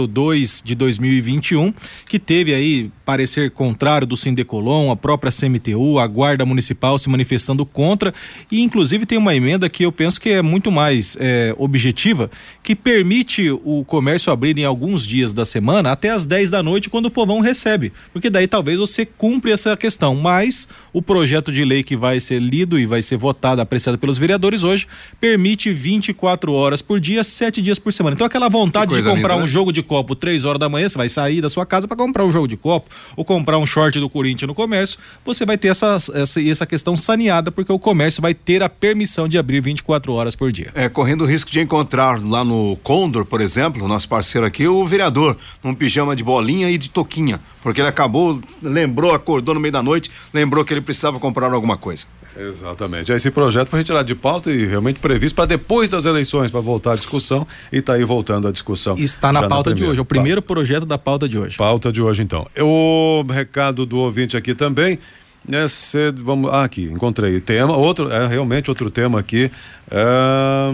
02 0.06 0.62
de 0.64 0.74
2021, 0.74 1.74
que 2.08 2.18
teve 2.18 2.54
aí 2.54 2.90
parecer 3.04 3.50
contrário 3.50 4.06
do 4.06 4.16
Sindecolon, 4.16 4.90
a 4.90 4.96
própria 4.96 5.32
CMTU, 5.32 5.98
a 5.98 6.06
Guarda 6.06 6.46
Municipal 6.46 6.98
se 6.98 7.10
manifestando 7.10 7.66
contra. 7.66 8.14
E 8.50 8.62
inclusive 8.62 9.04
tem 9.04 9.18
uma 9.18 9.34
emenda 9.34 9.68
que 9.68 9.84
eu 9.84 9.90
penso 9.90 10.20
que 10.20 10.30
é 10.30 10.42
muito 10.42 10.70
mais 10.70 11.16
é, 11.18 11.54
objetiva, 11.58 12.30
que 12.62 12.74
permite 12.74 13.50
o 13.50 13.84
comércio 13.84 14.32
abrir 14.32 14.56
em 14.56 14.64
alguns 14.64 15.04
dias 15.06 15.32
da 15.32 15.44
semana 15.44 15.90
até 15.90 16.10
as 16.10 16.24
10 16.24 16.50
da 16.50 16.62
noite 16.62 16.88
quando 16.88 17.06
o 17.06 17.10
povão 17.10 17.40
recebe, 17.40 17.92
porque 18.12 18.30
daí 18.30 18.46
talvez 18.46 18.78
você 18.78 19.04
cumpre 19.04 19.50
essa 19.50 19.76
questão, 19.76 20.14
mas 20.14 20.68
o 20.92 21.02
projeto 21.02 21.50
de 21.50 21.64
lei 21.64 21.82
que 21.82 21.96
vai 21.96 22.20
ser 22.20 22.40
lido 22.40 22.78
e 22.78 22.86
vai 22.86 23.02
ser 23.02 23.16
votado, 23.16 23.60
apreciado 23.60 23.98
pelos 23.98 24.18
vereadores 24.18 24.62
hoje, 24.62 24.86
permite 25.20 25.72
24 25.72 26.52
horas 26.52 26.80
por 26.80 27.00
dia, 27.00 27.23
sete 27.24 27.60
dias 27.60 27.78
por 27.78 27.92
semana. 27.92 28.14
Então 28.14 28.26
aquela 28.26 28.48
vontade 28.48 28.94
de 28.94 29.02
comprar 29.02 29.34
linda, 29.34 29.36
um 29.36 29.40
né? 29.40 29.46
jogo 29.46 29.72
de 29.72 29.82
copo 29.82 30.14
três 30.14 30.44
horas 30.44 30.58
da 30.58 30.68
manhã, 30.68 30.88
você 30.88 30.98
vai 30.98 31.08
sair 31.08 31.40
da 31.40 31.50
sua 31.50 31.66
casa 31.66 31.88
para 31.88 31.96
comprar 31.96 32.24
um 32.24 32.30
jogo 32.30 32.46
de 32.46 32.56
copo 32.56 32.88
ou 33.16 33.24
comprar 33.24 33.58
um 33.58 33.66
short 33.66 33.98
do 33.98 34.08
Corinthians 34.08 34.48
no 34.48 34.54
comércio, 34.54 34.98
você 35.24 35.44
vai 35.44 35.58
ter 35.58 35.68
essa, 35.68 35.98
essa, 36.14 36.42
essa 36.42 36.66
questão 36.66 36.96
saneada, 36.96 37.50
porque 37.50 37.72
o 37.72 37.78
comércio 37.78 38.22
vai 38.22 38.34
ter 38.34 38.62
a 38.62 38.68
permissão 38.68 39.28
de 39.28 39.38
abrir 39.38 39.60
24 39.60 40.12
horas 40.12 40.34
por 40.34 40.52
dia. 40.52 40.70
É, 40.74 40.88
correndo 40.88 41.22
o 41.22 41.26
risco 41.26 41.50
de 41.50 41.60
encontrar 41.60 42.22
lá 42.22 42.44
no 42.44 42.76
Condor, 42.82 43.24
por 43.24 43.40
exemplo, 43.40 43.84
o 43.84 43.88
nosso 43.88 44.08
parceiro 44.08 44.46
aqui, 44.46 44.66
o 44.66 44.86
vereador, 44.86 45.36
num 45.62 45.74
pijama 45.74 46.14
de 46.14 46.22
bolinha 46.22 46.70
e 46.70 46.78
de 46.78 46.88
toquinha, 46.88 47.40
porque 47.64 47.80
ele 47.80 47.88
acabou, 47.88 48.42
lembrou, 48.62 49.14
acordou 49.14 49.54
no 49.54 49.60
meio 49.60 49.72
da 49.72 49.82
noite, 49.82 50.10
lembrou 50.34 50.62
que 50.66 50.74
ele 50.74 50.82
precisava 50.82 51.18
comprar 51.18 51.50
alguma 51.50 51.78
coisa. 51.78 52.04
Exatamente. 52.36 53.10
Esse 53.10 53.30
projeto 53.30 53.70
foi 53.70 53.78
retirado 53.78 54.06
de 54.06 54.14
pauta 54.14 54.50
e 54.50 54.66
realmente 54.66 55.00
previsto 55.00 55.34
para 55.34 55.46
depois 55.46 55.90
das 55.90 56.04
eleições, 56.04 56.50
para 56.50 56.60
voltar 56.60 56.92
à 56.92 56.94
discussão 56.94 57.46
e 57.72 57.78
está 57.78 57.94
aí 57.94 58.04
voltando 58.04 58.46
à 58.46 58.52
discussão. 58.52 58.96
Está 58.98 59.32
na 59.32 59.48
pauta 59.48 59.70
na 59.70 59.76
de 59.76 59.84
hoje, 59.84 59.98
é 59.98 60.02
o 60.02 60.04
primeiro 60.04 60.42
pa... 60.42 60.48
projeto 60.48 60.84
da 60.84 60.98
pauta 60.98 61.26
de 61.26 61.38
hoje. 61.38 61.56
Pauta 61.56 61.90
de 61.90 62.02
hoje, 62.02 62.22
então. 62.22 62.46
O 62.60 63.24
recado 63.26 63.86
do 63.86 63.96
ouvinte 63.96 64.36
aqui 64.36 64.54
também. 64.54 64.98
Né, 65.46 65.66
cê, 65.68 66.10
vamos, 66.10 66.50
ah, 66.50 66.64
aqui, 66.64 66.84
encontrei 66.84 67.38
tema, 67.38 67.76
outro, 67.76 68.10
é 68.10 68.26
realmente 68.26 68.70
outro 68.70 68.90
tema 68.90 69.20
aqui. 69.20 69.50
É, 69.90 70.70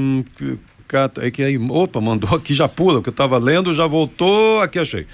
é 1.27 1.31
que 1.31 1.43
aí, 1.43 1.59
opa, 1.59 2.01
mandou 2.01 2.37
aqui, 2.37 2.55
já 2.55 2.69
pula, 2.69 3.03
que 3.03 3.09
eu 3.09 3.13
estava 3.13 3.39
lendo, 3.39 3.73
já 3.73 3.87
voltou, 3.87 4.61
aqui 4.61 4.79
achei. 4.79 5.07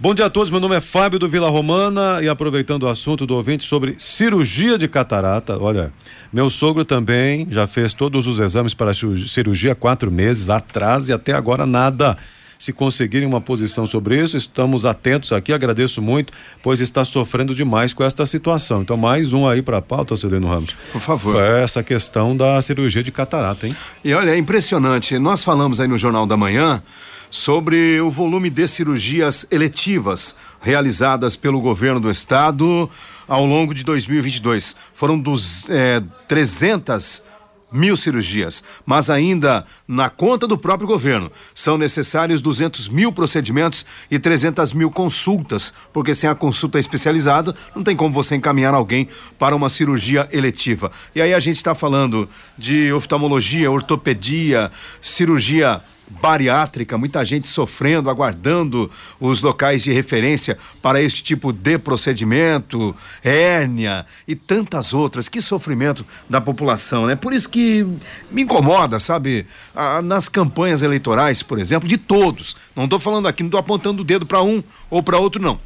Bom 0.00 0.14
dia 0.14 0.26
a 0.26 0.30
todos, 0.30 0.48
meu 0.48 0.60
nome 0.60 0.76
é 0.76 0.80
Fábio 0.80 1.18
do 1.18 1.28
Vila 1.28 1.50
Romana 1.50 2.22
e 2.22 2.28
aproveitando 2.28 2.84
o 2.84 2.88
assunto 2.88 3.26
do 3.26 3.34
ouvinte 3.34 3.64
sobre 3.64 3.96
cirurgia 3.98 4.78
de 4.78 4.86
catarata, 4.86 5.58
olha, 5.58 5.92
meu 6.32 6.48
sogro 6.48 6.84
também 6.84 7.48
já 7.50 7.66
fez 7.66 7.92
todos 7.92 8.28
os 8.28 8.38
exames 8.38 8.74
para 8.74 8.92
cirurgia 8.94 9.72
há 9.72 9.74
quatro 9.74 10.08
meses 10.08 10.50
atrás 10.50 11.08
e 11.08 11.12
até 11.12 11.32
agora 11.32 11.66
nada. 11.66 12.16
Se 12.56 12.72
conseguirem 12.72 13.26
uma 13.26 13.40
posição 13.40 13.86
sobre 13.86 14.22
isso, 14.22 14.36
estamos 14.36 14.84
atentos 14.84 15.32
aqui, 15.32 15.52
agradeço 15.52 16.00
muito, 16.00 16.32
pois 16.62 16.80
está 16.80 17.04
sofrendo 17.04 17.52
demais 17.52 17.92
com 17.92 18.04
esta 18.04 18.24
situação. 18.24 18.82
Então, 18.82 18.96
mais 18.96 19.32
um 19.32 19.48
aí 19.48 19.62
para 19.62 19.78
a 19.78 19.82
pauta, 19.82 20.16
Celino 20.16 20.48
Ramos. 20.48 20.76
Por 20.92 21.00
favor. 21.00 21.32
Foi 21.34 21.60
essa 21.60 21.82
questão 21.82 22.36
da 22.36 22.60
cirurgia 22.62 23.02
de 23.02 23.10
catarata, 23.10 23.66
hein? 23.66 23.76
E 24.04 24.12
olha, 24.14 24.30
é 24.30 24.36
impressionante. 24.36 25.18
Nós 25.18 25.42
falamos 25.42 25.80
aí 25.80 25.86
no 25.86 25.98
Jornal 25.98 26.26
da 26.26 26.36
Manhã 26.36 26.82
sobre 27.30 28.00
o 28.00 28.10
volume 28.10 28.50
de 28.50 28.66
cirurgias 28.66 29.46
eletivas 29.50 30.36
realizadas 30.60 31.36
pelo 31.36 31.60
governo 31.60 32.00
do 32.00 32.10
estado 32.10 32.88
ao 33.26 33.44
longo 33.44 33.74
de 33.74 33.84
2022. 33.84 34.76
Foram 34.92 35.18
dos 35.18 35.68
é, 35.70 36.02
300 36.26 37.22
mil 37.70 37.96
cirurgias, 37.96 38.64
mas 38.84 39.10
ainda 39.10 39.66
na 39.86 40.08
conta 40.08 40.46
do 40.46 40.56
próprio 40.56 40.88
governo 40.88 41.30
são 41.54 41.76
necessários 41.76 42.40
200 42.40 42.88
mil 42.88 43.12
procedimentos 43.12 43.84
e 44.10 44.18
300 44.18 44.72
mil 44.72 44.90
consultas, 44.90 45.72
porque 45.92 46.14
sem 46.14 46.28
a 46.28 46.34
consulta 46.34 46.78
especializada 46.78 47.54
não 47.74 47.82
tem 47.82 47.94
como 47.94 48.12
você 48.12 48.36
encaminhar 48.36 48.74
alguém 48.74 49.08
para 49.38 49.54
uma 49.54 49.68
cirurgia 49.68 50.28
eletiva. 50.32 50.90
E 51.14 51.20
aí 51.20 51.34
a 51.34 51.40
gente 51.40 51.56
está 51.56 51.74
falando 51.74 52.28
de 52.56 52.92
oftalmologia, 52.92 53.70
ortopedia, 53.70 54.70
cirurgia 55.00 55.82
bariátrica, 56.10 56.96
muita 56.96 57.24
gente 57.24 57.48
sofrendo, 57.48 58.08
aguardando 58.08 58.90
os 59.20 59.42
locais 59.42 59.82
de 59.82 59.92
referência 59.92 60.58
para 60.80 61.00
este 61.02 61.22
tipo 61.22 61.52
de 61.52 61.78
procedimento, 61.78 62.94
hérnia 63.22 64.06
e 64.26 64.34
tantas 64.34 64.92
outras. 64.92 65.28
Que 65.28 65.40
sofrimento 65.40 66.04
da 66.28 66.40
população, 66.40 67.06
né? 67.06 67.16
Por 67.16 67.32
isso 67.32 67.48
que 67.48 67.86
me 68.30 68.42
incomoda, 68.42 68.98
sabe? 68.98 69.46
Ah, 69.74 70.02
nas 70.02 70.28
campanhas 70.28 70.82
eleitorais, 70.82 71.42
por 71.42 71.58
exemplo, 71.58 71.88
de 71.88 71.96
todos. 71.96 72.56
Não 72.74 72.84
estou 72.84 72.98
falando 72.98 73.28
aqui, 73.28 73.42
não 73.42 73.48
estou 73.48 73.60
apontando 73.60 74.02
o 74.02 74.04
dedo 74.04 74.26
para 74.26 74.42
um 74.42 74.62
ou 74.90 75.02
para 75.02 75.18
outro, 75.18 75.42
não. 75.42 75.60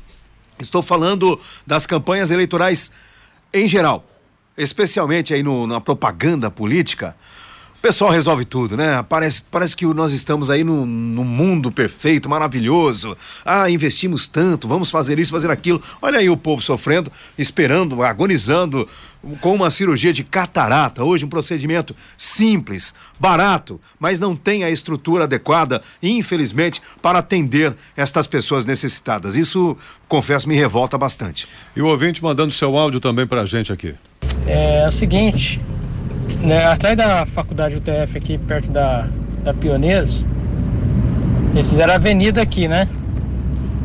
Estou 0.59 0.83
falando 0.83 1.40
das 1.66 1.87
campanhas 1.87 2.31
eleitorais 2.31 2.92
em 3.52 3.68
geral, 3.68 4.07
especialmente 4.57 5.35
aí 5.35 5.42
no, 5.42 5.66
na 5.66 5.81
propaganda 5.81 6.50
política 6.50 7.16
pessoal 7.83 8.12
resolve 8.12 8.45
tudo, 8.45 8.77
né? 8.77 9.05
Parece, 9.09 9.42
parece 9.51 9.75
que 9.75 9.85
nós 9.87 10.12
estamos 10.12 10.49
aí 10.49 10.62
num, 10.62 10.87
num 10.87 11.25
mundo 11.25 11.73
perfeito, 11.73 12.31
maravilhoso. 12.31 13.16
Ah, 13.45 13.68
investimos 13.68 14.29
tanto, 14.29 14.68
vamos 14.68 14.88
fazer 14.88 15.18
isso, 15.18 15.33
fazer 15.33 15.51
aquilo. 15.51 15.83
Olha 16.01 16.21
aí 16.21 16.31
o 16.31 16.37
povo 16.37 16.62
sofrendo, 16.62 17.11
esperando, 17.37 18.01
agonizando 18.05 18.88
com 19.40 19.53
uma 19.55 19.68
cirurgia 19.68 20.12
de 20.12 20.23
catarata. 20.23 21.03
Hoje, 21.03 21.25
um 21.25 21.29
procedimento 21.29 21.95
simples, 22.16 22.95
barato, 23.18 23.81
mas 23.99 24.21
não 24.21 24.37
tem 24.37 24.62
a 24.62 24.71
estrutura 24.71 25.25
adequada, 25.25 25.83
infelizmente, 26.01 26.81
para 27.03 27.18
atender 27.18 27.75
estas 27.97 28.29
pessoas 28.29 28.64
necessitadas. 28.64 29.37
Isso, 29.37 29.77
confesso, 30.07 30.49
me 30.49 30.55
revolta 30.55 30.97
bastante. 30.97 31.49
E 31.75 31.83
o 31.83 31.87
ouvinte 31.88 32.23
mandando 32.23 32.53
seu 32.53 32.79
áudio 32.79 33.01
também 33.01 33.27
para 33.27 33.42
a 33.42 33.45
gente 33.45 33.73
aqui. 33.73 33.95
É, 34.47 34.83
é 34.85 34.88
o 34.88 34.92
seguinte, 34.92 35.61
né, 36.40 36.64
atrás 36.64 36.97
da 36.97 37.27
faculdade 37.27 37.77
UTF 37.77 38.16
aqui, 38.16 38.38
perto 38.38 38.71
da, 38.71 39.07
da 39.45 39.53
Pioneiros, 39.55 40.25
eles 41.53 41.68
fizeram 41.68 41.92
a 41.92 41.97
avenida 41.97 42.40
aqui, 42.40 42.66
né? 42.66 42.88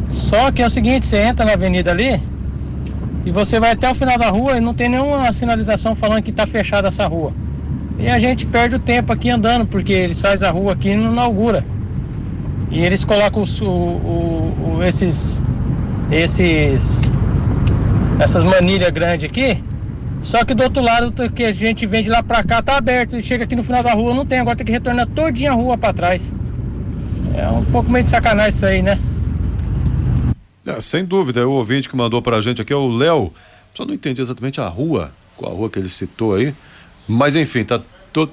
Só 0.09 0.51
que 0.51 0.61
é 0.61 0.65
o 0.65 0.69
seguinte, 0.69 1.05
você 1.05 1.17
entra 1.17 1.45
na 1.45 1.53
avenida 1.53 1.91
ali 1.91 2.21
e 3.25 3.31
você 3.31 3.59
vai 3.59 3.71
até 3.71 3.89
o 3.89 3.95
final 3.95 4.17
da 4.17 4.29
rua 4.29 4.57
e 4.57 4.61
não 4.61 4.73
tem 4.73 4.89
nenhuma 4.89 5.31
sinalização 5.33 5.95
falando 5.95 6.23
que 6.23 6.31
está 6.31 6.47
fechada 6.47 6.87
essa 6.87 7.05
rua. 7.05 7.33
E 7.99 8.07
a 8.07 8.17
gente 8.19 8.45
perde 8.45 8.75
o 8.75 8.79
tempo 8.79 9.11
aqui 9.11 9.29
andando, 9.29 9.67
porque 9.67 9.91
eles 9.91 10.21
fazem 10.21 10.47
a 10.47 10.51
rua 10.51 10.73
aqui 10.73 10.89
e 10.89 10.95
não 10.95 11.11
inaugura. 11.11 11.65
E 12.71 12.79
eles 12.81 13.03
colocam 13.03 13.43
o, 13.43 13.65
o, 13.65 14.77
o, 14.77 14.83
esses, 14.83 15.41
esses, 16.11 17.01
essas 18.19 18.43
manilhas 18.43 18.91
grandes 18.91 19.25
aqui 19.25 19.61
só 20.21 20.43
que 20.43 20.53
do 20.53 20.63
outro 20.63 20.81
lado, 20.81 21.29
que 21.31 21.43
a 21.43 21.51
gente 21.51 21.85
vem 21.85 22.03
de 22.03 22.09
lá 22.09 22.23
pra 22.23 22.43
cá, 22.43 22.61
tá 22.61 22.77
aberto. 22.77 23.15
E 23.17 23.21
chega 23.21 23.43
aqui 23.43 23.55
no 23.55 23.63
final 23.63 23.83
da 23.83 23.93
rua, 23.93 24.13
não 24.13 24.25
tem. 24.25 24.39
Agora 24.39 24.55
tem 24.55 24.65
que 24.65 24.71
retornar 24.71 25.07
todinha 25.07 25.51
a 25.51 25.53
rua 25.53 25.77
pra 25.77 25.93
trás. 25.93 26.35
É 27.35 27.47
um 27.49 27.63
pouco 27.65 27.89
meio 27.89 28.03
de 28.03 28.09
sacanagem 28.09 28.49
isso 28.49 28.65
aí, 28.65 28.81
né? 28.81 28.99
É, 30.65 30.79
sem 30.79 31.05
dúvida, 31.05 31.47
o 31.47 31.51
ouvinte 31.51 31.87
que 31.87 31.95
mandou 31.95 32.21
pra 32.21 32.41
gente 32.41 32.61
aqui 32.61 32.73
é 32.73 32.75
o 32.75 32.89
Léo. 32.89 33.31
Só 33.73 33.85
não 33.85 33.93
entendi 33.93 34.19
exatamente 34.19 34.59
a 34.59 34.67
rua, 34.67 35.11
qual 35.35 35.51
a 35.51 35.55
rua 35.55 35.69
que 35.69 35.79
ele 35.79 35.87
citou 35.87 36.35
aí. 36.35 36.53
Mas 37.07 37.35
enfim, 37.35 37.63
tá 37.63 37.79
todo 38.11 38.31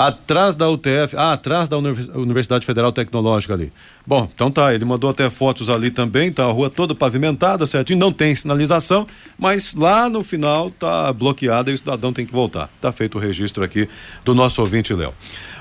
Atrás 0.00 0.54
da 0.54 0.66
UTF, 0.66 1.14
ah, 1.14 1.34
atrás 1.34 1.68
da 1.68 1.76
Universidade 1.76 2.64
Federal 2.64 2.90
Tecnológica 2.90 3.52
ali. 3.52 3.70
Bom, 4.06 4.26
então 4.34 4.50
tá, 4.50 4.74
ele 4.74 4.84
mandou 4.84 5.10
até 5.10 5.28
fotos 5.28 5.68
ali 5.68 5.90
também, 5.90 6.32
tá 6.32 6.44
a 6.44 6.50
rua 6.50 6.70
toda 6.70 6.94
pavimentada, 6.94 7.66
certinho, 7.66 7.98
não 7.98 8.10
tem 8.10 8.34
sinalização, 8.34 9.06
mas 9.38 9.74
lá 9.74 10.08
no 10.08 10.22
final 10.22 10.70
tá 10.70 11.12
bloqueada 11.12 11.70
e 11.70 11.74
o 11.74 11.78
cidadão 11.78 12.14
tem 12.14 12.24
que 12.24 12.32
voltar. 12.32 12.70
Tá 12.80 12.90
feito 12.90 13.18
o 13.18 13.20
registro 13.20 13.62
aqui 13.62 13.86
do 14.24 14.34
nosso 14.34 14.62
ouvinte 14.62 14.94
Léo. 14.94 15.12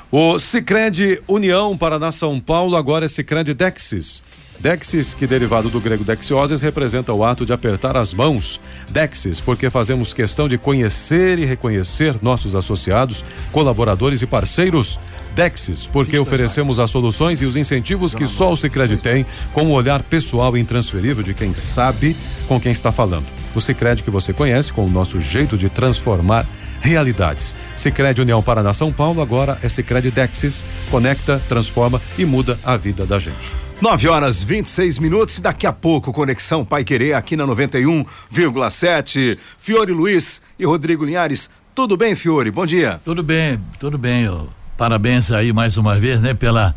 O 0.09 0.39
Sicredi 0.39 1.21
União 1.27 1.77
Paraná 1.77 2.09
São 2.09 2.39
Paulo 2.39 2.77
agora 2.77 3.03
é 3.03 3.07
Sicredi 3.09 3.53
Dexis. 3.53 4.23
Dexis, 4.59 5.13
que 5.13 5.25
derivado 5.25 5.69
do 5.69 5.79
grego 5.79 6.03
dexioses, 6.03 6.59
representa 6.61 7.13
o 7.13 7.23
ato 7.23 7.45
de 7.45 7.53
apertar 7.53 7.95
as 7.95 8.13
mãos. 8.13 8.59
Dexis, 8.89 9.39
porque 9.39 9.69
fazemos 9.69 10.13
questão 10.13 10.49
de 10.49 10.57
conhecer 10.57 11.39
e 11.39 11.45
reconhecer 11.45 12.15
nossos 12.21 12.55
associados, 12.55 13.23
colaboradores 13.53 14.21
e 14.21 14.25
parceiros. 14.25 14.99
Dexis, 15.33 15.87
porque 15.87 16.19
oferecemos 16.19 16.79
as 16.79 16.91
soluções 16.91 17.41
e 17.41 17.45
os 17.45 17.55
incentivos 17.55 18.13
que 18.13 18.27
só 18.27 18.51
o 18.51 18.57
Sicredi 18.57 18.97
tem, 18.97 19.25
com 19.53 19.67
o 19.67 19.71
olhar 19.71 20.03
pessoal 20.03 20.57
e 20.57 20.59
intransferível 20.59 21.23
de 21.23 21.33
quem 21.33 21.53
sabe 21.53 22.15
com 22.47 22.59
quem 22.59 22.73
está 22.73 22.91
falando. 22.91 23.25
O 23.55 23.61
Sicredi 23.61 24.03
que 24.03 24.11
você 24.11 24.33
conhece, 24.33 24.73
com 24.73 24.85
o 24.85 24.89
nosso 24.89 25.21
jeito 25.21 25.57
de 25.57 25.69
transformar 25.69 26.45
realidades. 26.81 27.55
Sicredi 27.75 28.21
União 28.21 28.41
Paraná 28.41 28.73
São 28.73 28.91
Paulo 28.91 29.21
agora 29.21 29.57
é 29.63 29.69
Sicredi 29.69 30.11
Dexis, 30.11 30.65
conecta, 30.91 31.41
transforma 31.47 32.01
e 32.17 32.25
muda 32.25 32.59
a 32.63 32.75
vida 32.75 33.05
da 33.05 33.19
gente. 33.19 33.68
9 33.81 34.09
horas 34.09 34.43
26 34.43 34.99
minutos. 34.99 35.39
Daqui 35.39 35.65
a 35.65 35.71
pouco, 35.71 36.11
Conexão 36.11 36.65
Pai 36.65 36.83
Querer 36.83 37.13
aqui 37.13 37.37
na 37.37 37.47
91,7. 37.47 39.37
Fiore 39.57 39.93
Luiz 39.93 40.41
e 40.57 40.65
Rodrigo 40.65 41.05
Linhares. 41.05 41.49
Tudo 41.73 41.95
bem, 41.95 42.13
Fiore? 42.13 42.51
Bom 42.51 42.65
dia. 42.65 42.99
Tudo 43.05 43.23
bem, 43.23 43.57
tudo 43.79 43.97
bem. 43.97 44.29
Parabéns 44.77 45.31
aí 45.31 45.53
mais 45.53 45.77
uma 45.77 45.97
vez, 45.97 46.19
né, 46.19 46.33
pela 46.33 46.75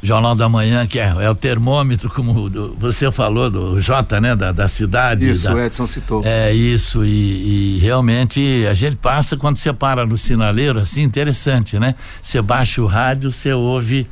Jornal 0.00 0.36
da 0.36 0.48
Manhã, 0.48 0.86
que 0.86 1.00
é, 1.00 1.08
é 1.20 1.28
o 1.28 1.34
termômetro, 1.34 2.08
como 2.08 2.48
do, 2.48 2.76
você 2.78 3.10
falou, 3.10 3.50
do 3.50 3.80
Jota, 3.80 4.20
né, 4.20 4.36
da, 4.36 4.52
da 4.52 4.68
cidade. 4.68 5.28
Isso, 5.28 5.48
da, 5.48 5.54
o 5.54 5.60
Edson 5.60 5.84
citou. 5.86 6.22
É, 6.24 6.52
isso, 6.52 7.04
e, 7.04 7.76
e, 7.76 7.78
realmente 7.80 8.64
a 8.70 8.74
gente 8.74 8.94
passa 8.94 9.36
quando 9.36 9.56
você 9.56 9.72
para 9.72 10.06
no 10.06 10.16
sinaleiro, 10.16 10.78
assim, 10.78 11.02
interessante, 11.02 11.76
né? 11.76 11.96
Você 12.22 12.40
baixa 12.40 12.80
o 12.80 12.86
rádio, 12.86 13.32
você 13.32 13.52
ouve 13.52 14.06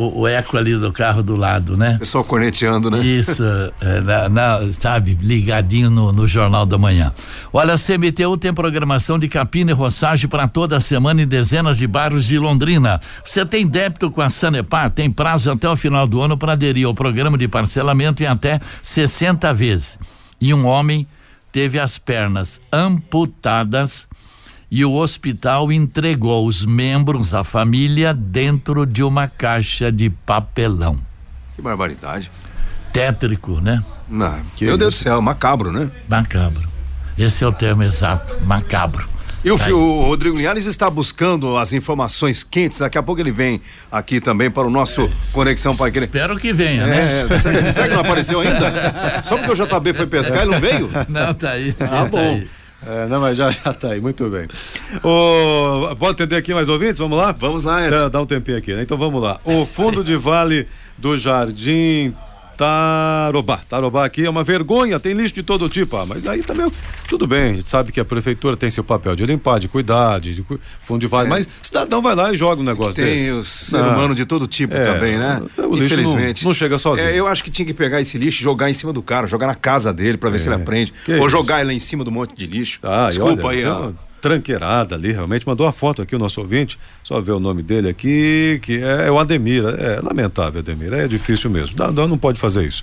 o, 0.00 0.20
o, 0.20 0.26
eco 0.26 0.56
ali 0.56 0.74
do 0.76 0.90
carro 0.92 1.22
do 1.22 1.36
lado, 1.36 1.76
né? 1.76 1.96
Pessoal 1.98 2.24
corneteando, 2.24 2.90
né? 2.90 3.04
Isso, 3.04 3.44
é, 3.80 4.00
na, 4.00 4.28
na, 4.28 4.72
sabe, 4.72 5.18
ligadinho 5.20 5.90
no, 5.90 6.12
no, 6.12 6.26
Jornal 6.26 6.64
da 6.64 6.78
Manhã. 6.78 7.12
Olha, 7.52 7.74
a 7.74 7.76
CMTU 7.76 8.36
tem 8.38 8.52
programação 8.52 9.18
de 9.18 9.28
capina 9.28 9.70
e 9.70 9.74
roçagem 9.74 10.28
para 10.28 10.48
toda 10.48 10.76
a 10.76 10.80
semana 10.80 11.22
em 11.22 11.26
dezenas 11.26 11.76
de 11.76 11.86
bairros 11.86 12.24
de 12.24 12.38
Londrina. 12.38 13.00
Você 13.24 13.44
tem 13.44 13.66
débito 13.66 14.10
com 14.10 14.22
a 14.22 14.30
Sanepar? 14.30 14.90
Tem 14.90 15.10
prazo 15.10 15.50
até 15.50 15.68
o 15.68 15.76
final 15.76 16.06
do 16.06 16.20
ano 16.20 16.38
para 16.38 16.52
aderir 16.52 16.86
ao 16.86 16.94
programa 16.94 17.36
de 17.36 17.46
parcelamento 17.46 18.22
em 18.22 18.26
até 18.26 18.60
60 18.82 19.52
vezes. 19.52 19.98
E 20.40 20.54
um 20.54 20.66
homem 20.66 21.06
teve 21.52 21.78
as 21.78 21.98
pernas 21.98 22.60
amputadas 22.72 24.08
e 24.70 24.84
o 24.84 24.94
hospital 24.94 25.72
entregou 25.72 26.46
os 26.46 26.64
membros 26.64 27.30
da 27.30 27.42
família 27.42 28.14
dentro 28.14 28.86
de 28.86 29.02
uma 29.02 29.26
caixa 29.26 29.90
de 29.90 30.08
papelão. 30.08 30.98
Que 31.56 31.62
barbaridade. 31.62 32.30
Tétrico, 32.92 33.60
né? 33.60 33.82
Não, 34.08 34.38
meu 34.60 34.78
Deus 34.78 34.94
do 34.94 34.98
céu, 34.98 35.20
macabro, 35.20 35.72
né? 35.72 35.90
Macabro. 36.08 36.68
Esse 37.18 37.42
é 37.44 37.46
o 37.46 37.52
termo 37.52 37.82
exato, 37.82 38.36
macabro. 38.44 39.08
E 39.42 39.50
o, 39.50 39.58
tá 39.58 39.70
o 39.70 40.02
Rodrigo 40.04 40.36
Linhares 40.36 40.66
está 40.66 40.90
buscando 40.90 41.56
as 41.56 41.72
informações 41.72 42.44
quentes. 42.44 42.78
Daqui 42.78 42.98
a 42.98 43.02
pouco 43.02 43.20
ele 43.20 43.32
vem 43.32 43.60
aqui 43.90 44.20
também 44.20 44.50
para 44.50 44.66
o 44.66 44.70
nosso 44.70 45.02
é, 45.02 45.10
Conexão 45.32 45.74
Pai 45.74 45.90
Querer. 45.90 46.06
Espero 46.06 46.38
que 46.38 46.52
venha, 46.52 46.86
né? 46.86 46.98
É, 47.22 47.72
será 47.72 47.88
que 47.88 47.94
não 47.94 48.02
apareceu 48.02 48.40
ainda? 48.40 49.22
Só 49.24 49.38
porque 49.38 49.62
o 49.62 49.66
JB 49.66 49.94
foi 49.94 50.06
pescar, 50.06 50.42
ele 50.42 50.50
não 50.50 50.60
veio? 50.60 50.90
Não, 51.08 51.32
tá 51.32 51.52
aí. 51.52 51.74
Ah, 51.80 51.86
tá 51.86 52.04
bom. 52.04 52.18
Aí. 52.18 52.59
É, 52.86 53.06
não, 53.06 53.20
mas 53.20 53.36
já, 53.36 53.50
já 53.50 53.72
tá 53.72 53.92
aí, 53.92 54.00
muito 54.00 54.28
bem. 54.30 54.48
O, 55.04 55.94
pode 55.96 56.12
atender 56.12 56.36
aqui 56.36 56.54
mais 56.54 56.68
ouvintes? 56.68 56.98
Vamos 56.98 57.18
lá? 57.18 57.32
Vamos 57.32 57.64
lá, 57.64 57.86
Edson. 57.86 58.02
Dá, 58.02 58.08
dá 58.08 58.20
um 58.22 58.26
tempinho 58.26 58.56
aqui, 58.56 58.74
né? 58.74 58.82
Então 58.82 58.96
vamos 58.96 59.22
lá. 59.22 59.38
O 59.44 59.66
fundo 59.66 60.02
de 60.02 60.16
vale 60.16 60.66
do 60.96 61.16
Jardim 61.16 62.14
Tarobá. 62.60 63.62
Tarobá 63.66 64.04
aqui 64.04 64.26
é 64.26 64.28
uma 64.28 64.44
vergonha, 64.44 65.00
tem 65.00 65.14
lixo 65.14 65.34
de 65.34 65.42
todo 65.42 65.66
tipo. 65.66 65.96
Ah, 65.96 66.04
mas 66.04 66.26
aí 66.26 66.42
também, 66.42 66.70
tudo 67.08 67.26
bem, 67.26 67.52
a 67.52 67.54
gente 67.54 67.68
sabe 67.70 67.90
que 67.90 67.98
a 67.98 68.04
prefeitura 68.04 68.54
tem 68.54 68.68
seu 68.68 68.84
papel 68.84 69.16
de 69.16 69.24
limpar, 69.24 69.58
de 69.58 69.66
cuidar, 69.66 70.20
de, 70.20 70.34
de 70.34 70.44
fundo 70.78 71.00
de 71.00 71.06
vale, 71.06 71.28
é. 71.28 71.30
mas 71.30 71.48
cidadão 71.62 72.02
vai 72.02 72.14
lá 72.14 72.30
e 72.30 72.36
joga 72.36 72.60
um 72.60 72.64
negócio 72.64 72.96
tem 72.96 73.12
desse. 73.12 73.24
Tem 73.24 73.32
o 73.32 73.42
ser 73.42 73.78
ah. 73.78 73.88
humano 73.88 74.14
de 74.14 74.26
todo 74.26 74.46
tipo 74.46 74.74
é, 74.74 74.84
também, 74.84 75.16
né? 75.16 75.40
O 75.56 75.74
lixo 75.74 75.94
Infelizmente. 75.94 76.44
Não, 76.44 76.50
não 76.50 76.54
chega 76.54 76.76
sozinho. 76.76 77.08
É, 77.08 77.18
eu 77.18 77.26
acho 77.26 77.42
que 77.42 77.50
tinha 77.50 77.64
que 77.64 77.72
pegar 77.72 77.98
esse 77.98 78.18
lixo 78.18 78.42
e 78.42 78.44
jogar 78.44 78.68
em 78.68 78.74
cima 78.74 78.92
do 78.92 79.00
cara, 79.00 79.26
jogar 79.26 79.46
na 79.46 79.54
casa 79.54 79.90
dele 79.90 80.18
para 80.18 80.28
ver 80.28 80.38
se 80.38 80.48
ele 80.48 80.56
é. 80.56 80.58
aprende. 80.58 80.92
Que 81.06 81.14
Ou 81.14 81.30
jogar 81.30 81.62
ele 81.62 81.72
em 81.72 81.78
cima 81.78 82.04
do 82.04 82.10
monte 82.10 82.36
de 82.36 82.46
lixo. 82.46 82.78
Ah, 82.82 83.06
Desculpa 83.08 83.46
olha, 83.46 83.56
aí, 83.56 83.60
então, 83.60 83.94
tranqueirada 84.20 84.94
ali, 84.94 85.12
realmente. 85.12 85.46
Mandou 85.46 85.66
a 85.66 85.72
foto 85.72 86.02
aqui 86.02 86.14
o 86.14 86.18
nosso 86.18 86.40
ouvinte, 86.40 86.78
só 87.02 87.20
ver 87.20 87.32
o 87.32 87.40
nome 87.40 87.62
dele 87.62 87.88
aqui, 87.88 88.58
que 88.62 88.82
é, 88.82 89.06
é 89.06 89.10
o 89.10 89.18
Ademir. 89.18 89.64
É 89.66 90.00
lamentável, 90.02 90.60
Ademir, 90.60 90.92
é 90.92 91.08
difícil 91.08 91.50
mesmo. 91.50 91.74
Não, 91.92 92.06
não 92.06 92.18
pode 92.18 92.38
fazer 92.38 92.66
isso. 92.66 92.82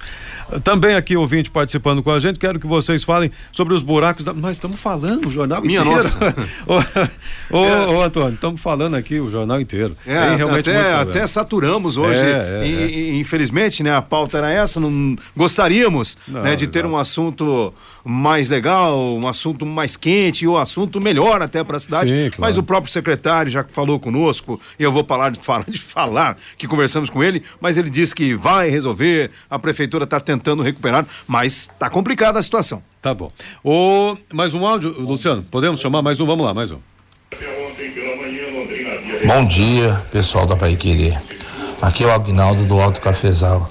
Também 0.64 0.96
aqui, 0.96 1.16
ouvinte 1.16 1.52
participando 1.52 2.02
com 2.02 2.12
a 2.12 2.20
gente, 2.20 2.40
quero 2.40 2.60
que 2.60 2.68
vocês 2.68 3.04
falem 3.04 3.32
sobre 3.52 3.74
os 3.74 3.84
buracos. 3.84 4.26
Da... 4.26 4.34
Nós 4.34 4.56
estamos 4.56 4.80
falando 4.80 5.28
o 5.28 5.30
jornal 5.30 5.62
Minha 5.62 5.82
inteiro. 5.82 5.98
Nossa. 5.98 6.36
ô, 7.50 7.58
ô, 7.58 7.66
é. 7.66 7.88
ô, 7.88 8.02
Antônio, 8.02 8.34
estamos 8.34 8.62
falando 8.62 8.96
aqui 8.96 9.20
o 9.20 9.30
jornal 9.30 9.60
inteiro. 9.60 9.96
É, 10.06 10.36
realmente 10.36 10.70
até, 10.70 10.94
até 10.94 11.28
saturamos 11.28 11.98
hoje. 11.98 12.20
É, 12.20 12.62
é, 12.64 12.68
é. 12.68 13.16
infelizmente, 13.16 13.84
né, 13.84 13.96
a 13.96 14.02
pauta 14.02 14.38
era 14.38 14.52
essa, 14.52 14.80
não 14.80 15.16
gostaríamos 15.36 16.18
não, 16.28 16.44
né, 16.44 16.56
de 16.56 16.68
ter 16.68 16.86
um 16.86 16.98
assunto 16.98 17.74
mais 18.04 18.50
legal, 18.50 19.18
um 19.18 19.28
assunto 19.28 19.66
mais 19.66 19.98
quente, 19.98 20.48
ou 20.48 20.56
um 20.56 20.58
assunto 20.58 21.02
melhor 21.02 21.27
até 21.34 21.64
para 21.64 21.78
a 21.78 21.80
cidade. 21.80 22.10
Sim, 22.10 22.30
claro. 22.30 22.36
Mas 22.40 22.58
o 22.58 22.64
próprio 22.64 22.92
secretário 22.92 23.52
já 23.52 23.64
falou 23.72 24.00
conosco, 24.00 24.60
e 24.80 24.84
eu 24.84 24.92
vou 24.92 25.04
parar 25.04 25.32
de 25.32 25.40
falar, 25.44 25.66
de 25.68 25.80
falar 25.80 26.38
que 26.58 26.68
conversamos 26.68 27.10
com 27.10 27.24
ele, 27.24 27.44
mas 27.60 27.78
ele 27.78 27.90
disse 27.90 28.14
que 28.14 28.36
vai 28.36 28.70
resolver, 28.70 29.32
a 29.50 29.60
prefeitura 29.60 30.04
está 30.04 30.20
tentando 30.20 30.64
recuperar, 30.64 31.06
mas 31.28 31.54
está 31.54 31.90
complicada 31.90 32.40
a 32.40 32.44
situação. 32.44 32.82
Tá 33.02 33.14
bom. 33.14 33.30
O, 33.64 34.18
mais 34.34 34.54
um 34.54 34.66
áudio, 34.66 34.90
Luciano, 35.00 35.44
podemos 35.44 35.80
chamar 35.80 36.02
mais 36.02 36.20
um? 36.20 36.26
Vamos 36.26 36.46
lá, 36.46 36.54
mais 36.54 36.72
um. 36.72 36.80
Bom 39.26 39.46
dia, 39.46 40.04
pessoal 40.12 40.46
da 40.46 40.56
Pai 40.56 40.76
Querer. 40.76 41.22
Aqui 41.82 42.04
é 42.04 42.08
o 42.08 42.12
Agnaldo 42.12 42.66
do 42.66 42.80
Alto 42.80 43.00
Cafezal. 43.00 43.70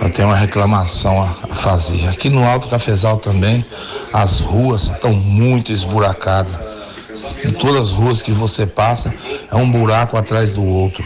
Eu 0.00 0.10
tenho 0.10 0.28
uma 0.28 0.36
reclamação 0.36 1.22
a 1.22 1.54
fazer. 1.54 2.08
Aqui 2.08 2.28
no 2.28 2.44
Alto 2.44 2.68
Cafezal 2.68 3.18
também, 3.18 3.64
as 4.12 4.40
ruas 4.40 4.92
estão 4.92 5.12
muito 5.12 5.72
esburacadas. 5.72 6.58
todas 7.58 7.88
as 7.88 7.92
ruas 7.92 8.22
que 8.22 8.30
você 8.30 8.66
passa, 8.66 9.14
é 9.50 9.56
um 9.56 9.70
buraco 9.70 10.16
atrás 10.16 10.54
do 10.54 10.64
outro. 10.64 11.04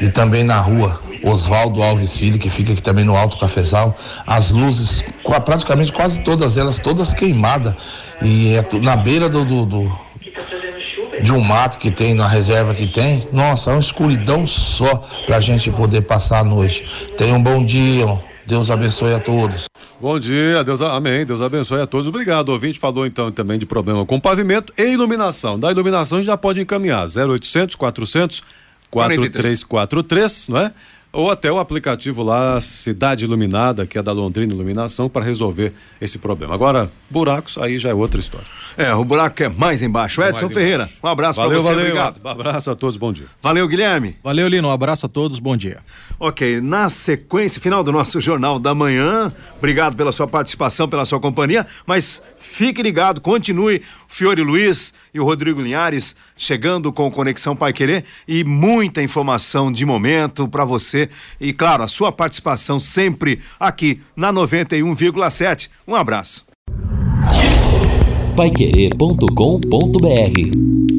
E 0.00 0.08
também 0.08 0.44
na 0.44 0.60
rua, 0.60 1.00
Oswaldo 1.22 1.82
Alves 1.82 2.16
Filho, 2.16 2.38
que 2.38 2.50
fica 2.50 2.72
aqui 2.72 2.82
também 2.82 3.04
no 3.04 3.16
Alto 3.16 3.38
Cafezal, 3.38 3.96
as 4.26 4.50
luzes, 4.50 5.02
praticamente 5.44 5.92
quase 5.92 6.20
todas 6.20 6.56
elas, 6.56 6.78
todas 6.78 7.14
queimadas. 7.14 7.74
E 8.22 8.54
é 8.54 8.66
na 8.80 8.96
beira 8.96 9.28
do, 9.28 9.44
do, 9.44 9.64
do 9.64 10.03
de 11.24 11.32
um 11.32 11.40
mato 11.40 11.78
que 11.78 11.90
tem, 11.90 12.12
na 12.12 12.28
reserva 12.28 12.74
que 12.74 12.86
tem, 12.86 13.26
nossa, 13.32 13.70
é 13.70 13.72
uma 13.72 13.80
escuridão 13.80 14.46
só 14.46 15.08
para 15.24 15.38
a 15.38 15.40
gente 15.40 15.70
poder 15.70 16.02
passar 16.02 16.40
a 16.40 16.44
noite. 16.44 16.86
Tenha 17.16 17.34
um 17.34 17.42
bom 17.42 17.64
dia, 17.64 18.06
Deus 18.46 18.70
abençoe 18.70 19.14
a 19.14 19.18
todos. 19.18 19.64
Bom 19.98 20.20
dia, 20.20 20.62
Deus, 20.62 20.82
amém. 20.82 21.24
Deus 21.24 21.40
abençoe 21.40 21.80
a 21.80 21.86
todos. 21.86 22.06
Obrigado. 22.06 22.50
O 22.50 22.52
ouvinte 22.52 22.78
falou 22.78 23.06
então 23.06 23.32
também 23.32 23.58
de 23.58 23.64
problema 23.64 24.04
com 24.04 24.20
pavimento 24.20 24.70
e 24.76 24.82
iluminação. 24.82 25.58
Da 25.58 25.70
iluminação 25.70 26.22
já 26.22 26.36
pode 26.36 26.60
encaminhar 26.60 27.06
0800 27.06 27.74
400 27.74 28.42
4343, 28.90 30.48
não 30.50 30.58
é? 30.58 30.72
ou 31.14 31.30
até 31.30 31.50
o 31.50 31.58
aplicativo 31.58 32.24
lá 32.24 32.60
Cidade 32.60 33.24
Iluminada, 33.24 33.86
que 33.86 33.96
é 33.96 34.02
da 34.02 34.10
Londrina 34.10 34.52
Iluminação, 34.52 35.08
para 35.08 35.24
resolver 35.24 35.72
esse 36.00 36.18
problema. 36.18 36.54
Agora, 36.54 36.90
buracos, 37.14 37.56
aí 37.58 37.78
já 37.78 37.90
é 37.90 37.94
outra 37.94 38.18
história. 38.18 38.46
É, 38.76 38.92
o 38.92 39.04
buraco 39.04 39.40
é 39.40 39.48
mais 39.48 39.82
embaixo. 39.82 40.20
É 40.20 40.30
Edson 40.30 40.48
Ferreira, 40.48 40.90
um 41.02 41.06
abraço 41.06 41.40
para 41.40 41.48
você, 41.48 41.68
valeu, 41.68 41.84
obrigado. 41.84 42.20
Um 42.22 42.28
abraço 42.28 42.70
a 42.72 42.74
todos, 42.74 42.96
bom 42.96 43.12
dia. 43.12 43.26
Valeu, 43.40 43.68
Guilherme. 43.68 44.16
Valeu, 44.22 44.48
Lino, 44.48 44.66
um 44.66 44.72
abraço 44.72 45.06
a 45.06 45.08
todos, 45.08 45.38
bom 45.38 45.56
dia. 45.56 45.78
Ok, 46.18 46.60
na 46.60 46.88
sequência, 46.88 47.60
final 47.60 47.84
do 47.84 47.92
nosso 47.92 48.20
Jornal 48.20 48.58
da 48.58 48.74
Manhã, 48.74 49.32
obrigado 49.56 49.96
pela 49.96 50.10
sua 50.10 50.26
participação, 50.26 50.88
pela 50.88 51.04
sua 51.04 51.20
companhia, 51.20 51.66
mas 51.86 52.22
fique 52.38 52.82
ligado, 52.82 53.20
continue, 53.20 53.80
Fiore 54.08 54.42
Luiz 54.42 54.92
e 55.12 55.20
o 55.20 55.24
Rodrigo 55.24 55.60
Linhares 55.60 56.16
chegando 56.36 56.92
com 56.92 57.10
Conexão 57.10 57.54
Pai 57.54 57.72
Querer 57.72 58.04
e 58.26 58.42
muita 58.42 59.02
informação 59.02 59.70
de 59.70 59.86
momento 59.86 60.48
para 60.48 60.64
você 60.64 61.08
e, 61.40 61.52
claro, 61.52 61.84
a 61.84 61.88
sua 61.88 62.10
participação 62.10 62.80
sempre 62.80 63.40
aqui 63.58 64.00
na 64.16 64.32
91,7. 64.32 65.68
Um 65.86 65.94
abraço. 65.94 66.44
Paiquerê.com.br 68.36 70.93